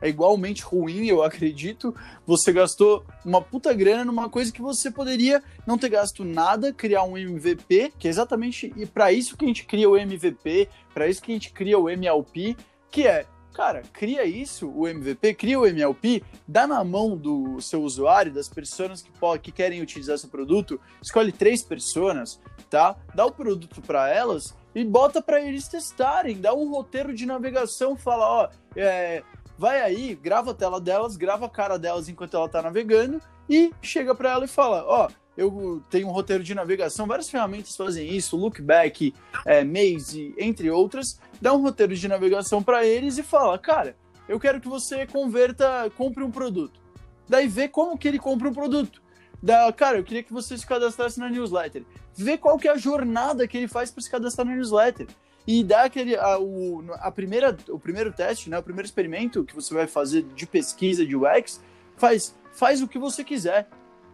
[0.00, 1.94] é igualmente ruim, eu acredito.
[2.26, 7.04] Você gastou uma puta grana numa coisa que você poderia não ter gasto nada, criar
[7.04, 11.08] um MVP, que é exatamente e para isso que a gente cria o MVP, para
[11.08, 12.56] isso que a gente cria o MLP,
[12.90, 17.82] que é Cara, cria isso, o MVP, cria o MLP, dá na mão do seu
[17.82, 19.10] usuário, das pessoas que,
[19.42, 22.40] que querem utilizar seu produto, escolhe três pessoas,
[22.70, 22.96] tá?
[23.12, 27.96] Dá o produto para elas e bota para eles testarem, dá um roteiro de navegação,
[27.96, 29.24] fala, ó, é,
[29.60, 33.70] vai aí, grava a tela delas, grava a cara delas enquanto ela está navegando e
[33.82, 37.76] chega para ela e fala: Ó, oh, eu tenho um roteiro de navegação, várias ferramentas
[37.76, 41.20] fazem isso, Lookback, é, Maze, entre outras.
[41.42, 43.94] Dá um roteiro de navegação para eles e fala: Cara,
[44.26, 46.80] eu quero que você converta, compre um produto.
[47.28, 49.02] Daí vê como que ele compra um produto.
[49.42, 51.84] Da, cara, eu queria que você se cadastrasse na newsletter.
[52.14, 55.06] Vê qual que é a jornada que ele faz para se cadastrar na newsletter
[55.50, 59.52] e dá aquele a, o, a primeira o primeiro teste, né, o primeiro experimento que
[59.52, 61.60] você vai fazer de pesquisa de UX,
[61.96, 63.68] faz faz o que você quiser.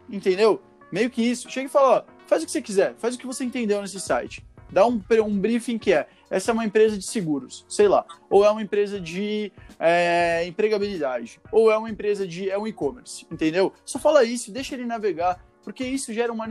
[0.09, 0.63] Entendeu?
[0.91, 1.51] Meio que isso.
[1.51, 4.01] Chega e fala, ó, faz o que você quiser, faz o que você entendeu nesse
[4.01, 4.43] site.
[4.71, 8.43] Dá um, um briefing que é, essa é uma empresa de seguros, sei lá, ou
[8.43, 13.73] é uma empresa de é, empregabilidade, ou é uma empresa de é um e-commerce, entendeu?
[13.85, 16.49] Só fala isso, deixa ele navegar, porque isso gera uma,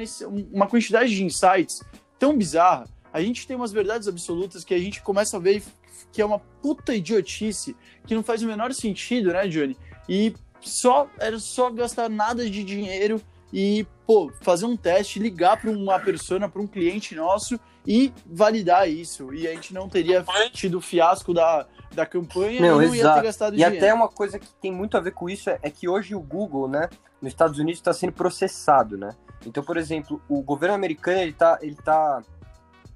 [0.53, 1.83] uma quantidade de insights
[2.17, 2.85] tão bizarra
[3.15, 5.63] a gente tem umas verdades absolutas que a gente começa a ver
[6.11, 7.73] que é uma puta idiotice,
[8.05, 9.77] que não faz o menor sentido, né, Johnny?
[10.09, 13.21] E só era só gastar nada de dinheiro
[13.53, 17.57] e, pô, fazer um teste, ligar para uma persona, para um cliente nosso
[17.87, 19.33] e validar isso.
[19.33, 22.97] E a gente não teria tido o fiasco da, da campanha não, e não exato.
[22.97, 23.75] ia ter gastado e dinheiro.
[23.75, 26.13] E até uma coisa que tem muito a ver com isso é, é que hoje
[26.13, 26.89] o Google, né,
[27.21, 29.15] nos Estados Unidos está sendo processado, né?
[29.45, 32.21] Então, por exemplo, o governo americano ele tá, ele tá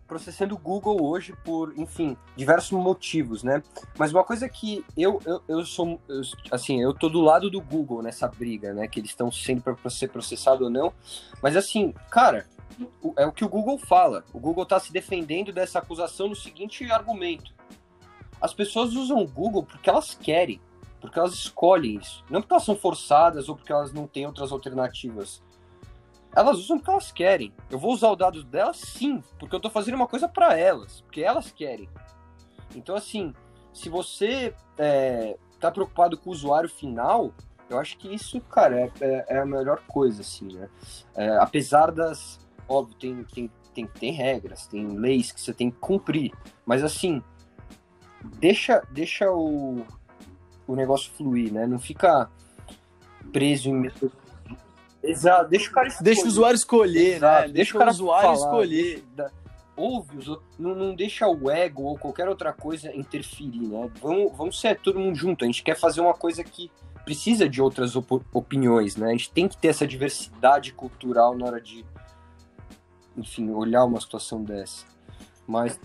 [0.09, 3.61] processando o Google hoje por, enfim, diversos motivos, né?
[3.97, 7.61] Mas uma coisa que eu, eu, eu sou, eu, assim, eu tô do lado do
[7.61, 8.87] Google nessa briga, né?
[8.87, 10.91] Que eles estão sendo para ser processado ou não.
[11.43, 12.47] Mas assim, cara,
[13.15, 14.25] é o que o Google fala.
[14.33, 17.53] O Google está se defendendo dessa acusação no seguinte argumento:
[18.41, 20.59] as pessoas usam o Google porque elas querem,
[20.99, 24.51] porque elas escolhem isso, não porque elas são forçadas ou porque elas não têm outras
[24.51, 25.41] alternativas
[26.35, 27.53] elas usam porque elas querem.
[27.69, 31.01] Eu vou usar o dado delas sim, porque eu tô fazendo uma coisa para elas,
[31.01, 31.89] porque elas querem.
[32.75, 33.33] Então, assim,
[33.73, 37.33] se você é, tá preocupado com o usuário final,
[37.69, 40.69] eu acho que isso, cara, é, é, é a melhor coisa, assim, né?
[41.15, 42.39] É, apesar das.
[42.67, 46.31] Óbvio, tem, tem, tem, tem regras, tem leis que você tem que cumprir,
[46.65, 47.23] mas, assim,
[48.37, 49.83] deixa, deixa o,
[50.67, 51.65] o negócio fluir, né?
[51.65, 52.29] Não fica
[53.31, 53.91] preso em
[55.01, 56.03] Exato, deixa o cara escolher.
[56.03, 57.15] Deixa o usuário escolher, né?
[57.15, 57.47] Exato.
[57.47, 57.53] né?
[57.53, 59.03] Deixa, deixa o, cara o usuário falar, escolher.
[59.75, 63.89] Ouve, não, não deixa o ego ou qualquer outra coisa interferir, né?
[64.01, 65.45] Vamos, vamos ser todo mundo junto.
[65.45, 66.69] A gente quer fazer uma coisa que
[67.05, 69.07] precisa de outras op opiniões, né?
[69.07, 71.85] A gente tem que ter essa diversidade cultural na hora de,
[73.15, 74.85] enfim, olhar uma situação dessa.
[75.47, 75.79] Mas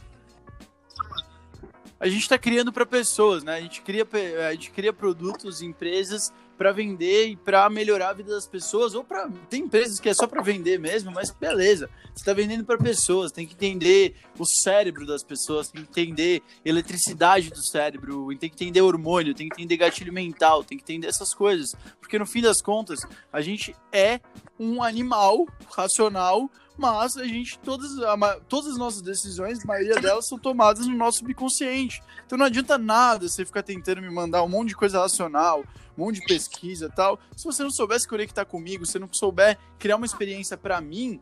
[2.01, 3.55] a gente está criando para pessoas, né?
[3.55, 4.07] A gente cria,
[4.49, 9.05] a gente cria produtos, empresas para vender e para melhorar a vida das pessoas, ou
[9.05, 12.79] para tem empresas que é só para vender mesmo, mas beleza, você está vendendo para
[12.79, 18.49] pessoas, tem que entender o cérebro das pessoas, tem que entender eletricidade do cérebro, tem
[18.49, 22.27] que entender hormônio, tem que entender gatilho mental, tem que entender essas coisas, porque no
[22.27, 23.01] fim das contas
[23.33, 24.21] a gente é
[24.59, 30.27] um animal racional mas a gente, todas, a, todas as nossas decisões, a maioria delas
[30.27, 32.03] são tomadas no nosso subconsciente.
[32.27, 35.65] Então não adianta nada você ficar tentando me mandar um monte de coisa racional,
[35.97, 37.19] um monte de pesquisa tal.
[37.37, 41.21] Se você não souber se conectar comigo, se não souber criar uma experiência para mim,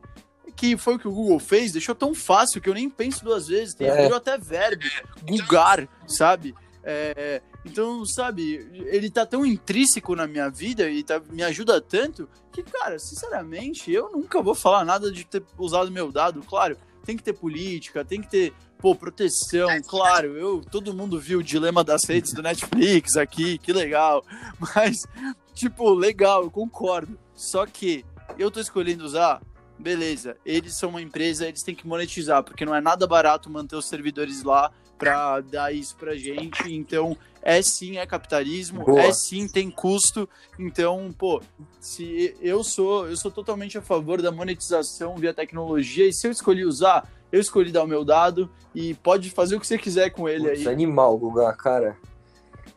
[0.56, 3.48] que foi o que o Google fez, deixou tão fácil que eu nem penso duas
[3.48, 4.12] vezes, tem é.
[4.12, 4.84] até verbo,
[5.22, 6.54] googar, sabe?
[6.84, 12.28] É, então, sabe, ele tá tão intrínseco na minha vida e tá, me ajuda tanto
[12.50, 16.42] que, cara, sinceramente, eu nunca vou falar nada de ter usado meu dado.
[16.42, 20.36] Claro, tem que ter política, tem que ter, pô, proteção, claro.
[20.36, 24.24] Eu, todo mundo viu o dilema das redes do Netflix aqui, que legal.
[24.74, 25.06] Mas,
[25.54, 27.18] tipo, legal, eu concordo.
[27.34, 28.04] Só que
[28.38, 29.40] eu tô escolhendo usar
[29.78, 33.74] beleza, eles são uma empresa, eles têm que monetizar, porque não é nada barato manter
[33.74, 34.70] os servidores lá
[35.02, 36.72] para dar isso pra gente.
[36.72, 39.02] Então, é sim, é capitalismo, Boa.
[39.02, 40.28] é sim, tem custo.
[40.56, 41.42] Então, pô,
[41.80, 46.30] se eu sou, eu sou totalmente a favor da monetização via tecnologia e se eu
[46.30, 50.10] escolhi usar, eu escolhi dar o meu dado e pode fazer o que você quiser
[50.10, 50.72] com ele Putz, aí.
[50.72, 51.96] animal, Guga, cara.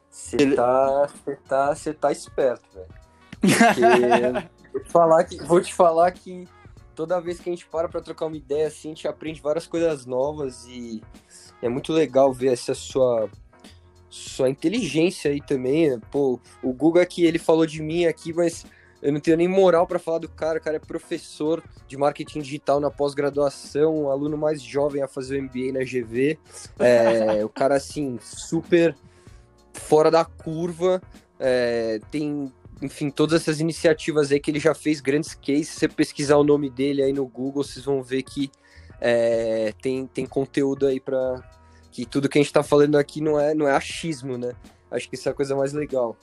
[0.09, 0.55] Você ele...
[0.55, 2.95] tá, você tá, você tá esperto, velho.
[4.73, 6.47] vou te falar que vou te falar que
[6.95, 9.67] toda vez que a gente para para trocar uma ideia assim, a gente aprende várias
[9.67, 11.03] coisas novas e
[11.65, 13.27] é muito legal ver essa sua
[14.07, 15.99] sua inteligência aí também.
[16.11, 18.65] Pô, o Guga aqui, ele falou de mim aqui, mas
[19.01, 20.59] eu não tenho nem moral para falar do cara.
[20.59, 25.43] O cara é professor de marketing digital na pós-graduação, aluno mais jovem a fazer o
[25.43, 26.37] MBA na GV.
[26.79, 28.95] É, o cara, assim, super
[29.73, 31.01] fora da curva.
[31.39, 35.69] É, tem enfim, todas essas iniciativas aí que ele já fez grandes cases.
[35.69, 38.51] Se você pesquisar o nome dele aí no Google, vocês vão ver que
[38.99, 41.41] é, tem, tem conteúdo aí para
[41.91, 44.53] que tudo que a gente tá falando aqui não é, não é achismo, né?
[44.91, 46.17] Acho que isso é a coisa mais legal.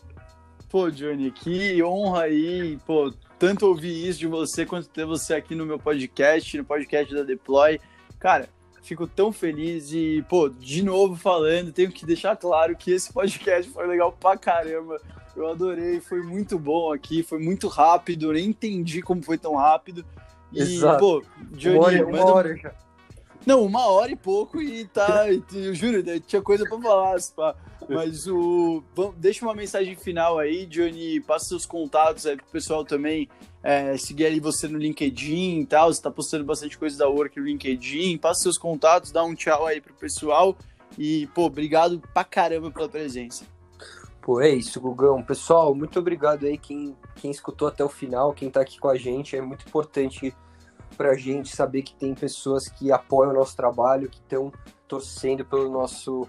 [0.68, 5.54] Pô, Johnny, que honra aí, pô, tanto ouvir isso de você quanto ter você aqui
[5.54, 7.78] no meu podcast, no podcast da Deploy.
[8.18, 8.48] Cara,
[8.82, 13.70] fico tão feliz e, pô, de novo falando, tenho que deixar claro que esse podcast
[13.70, 15.00] foi legal pra caramba.
[15.34, 20.04] Eu adorei, foi muito bom aqui, foi muito rápido, nem entendi como foi tão rápido.
[20.52, 20.98] E, Exato.
[20.98, 22.74] pô, Johnny, uma hora, uma hora já.
[23.44, 25.26] Não, uma hora e pouco e tá.
[25.52, 27.56] eu juro, né, tinha coisa pra falar, pá.
[27.88, 28.82] Mas o.
[29.16, 31.20] Deixa uma mensagem final aí, Johnny.
[31.20, 33.28] Passa seus contatos aí pro pessoal também
[33.62, 35.92] é, seguir ali você no LinkedIn e tal.
[35.92, 38.18] Você tá postando bastante coisa da Work no LinkedIn.
[38.18, 40.56] Passa seus contatos, dá um tchau aí pro pessoal.
[40.98, 43.44] E, pô, obrigado pra caramba pela presença.
[44.22, 45.20] Pô, é isso, Gugão.
[45.20, 48.96] Pessoal, muito obrigado aí quem, quem escutou até o final, quem tá aqui com a
[48.96, 49.36] gente.
[49.36, 50.32] É muito importante
[50.96, 54.52] pra gente saber que tem pessoas que apoiam o nosso trabalho, que estão
[54.86, 56.28] torcendo pelo nosso,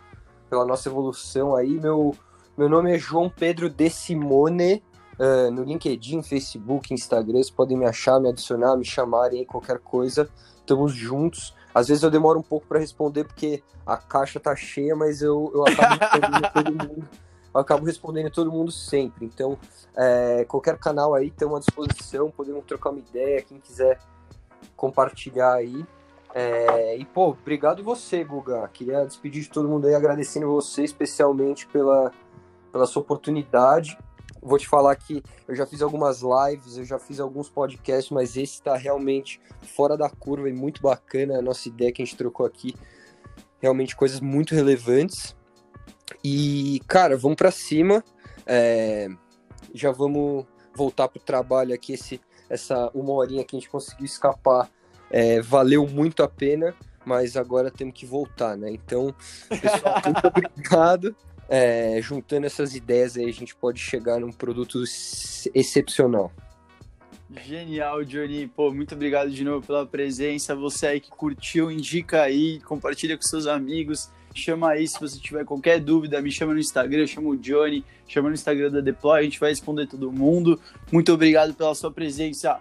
[0.50, 1.80] pela nossa evolução aí.
[1.80, 2.16] Meu,
[2.58, 4.84] meu nome é João Pedro De Simone.
[5.20, 10.28] Uh, no LinkedIn, Facebook, Instagram, vocês podem me achar, me adicionar, me chamarem, qualquer coisa.
[10.56, 11.54] Estamos juntos.
[11.72, 15.52] Às vezes eu demoro um pouco para responder porque a caixa tá cheia, mas eu,
[15.54, 17.08] eu acabo todo mundo
[17.54, 19.26] eu acabo respondendo todo mundo sempre.
[19.26, 19.58] Então,
[19.96, 24.00] é, qualquer canal aí tem à disposição, podemos trocar uma ideia, quem quiser
[24.76, 25.86] compartilhar aí.
[26.34, 28.68] É, e, pô, obrigado você, Guga.
[28.74, 32.12] Queria despedir de todo mundo aí, agradecendo você especialmente pela,
[32.72, 33.98] pela sua oportunidade.
[34.42, 38.32] Vou te falar que eu já fiz algumas lives, eu já fiz alguns podcasts, mas
[38.32, 41.38] esse está realmente fora da curva e muito bacana.
[41.38, 42.76] A nossa ideia que a gente trocou aqui,
[43.62, 45.36] realmente coisas muito relevantes.
[46.24, 48.04] E, cara, vamos para cima.
[48.46, 49.10] É,
[49.74, 51.94] já vamos voltar pro trabalho aqui.
[51.94, 54.70] Esse, essa uma horinha que a gente conseguiu escapar
[55.14, 58.72] é, valeu muito a pena, mas agora temos que voltar, né?
[58.72, 59.14] Então,
[59.48, 61.16] pessoal, muito obrigado.
[61.48, 64.82] É, juntando essas ideias aí, a gente pode chegar num produto
[65.54, 66.32] excepcional.
[67.46, 68.48] Genial, Johnny.
[68.48, 70.56] Pô, muito obrigado de novo pela presença.
[70.56, 75.46] Você aí que curtiu, indica aí, compartilha com seus amigos chama aí se você tiver
[75.46, 79.24] qualquer dúvida, me chama no Instagram, chama o Johnny, chama no Instagram da Deploy, a
[79.24, 80.60] gente vai responder todo mundo.
[80.92, 82.60] Muito obrigado pela sua presença.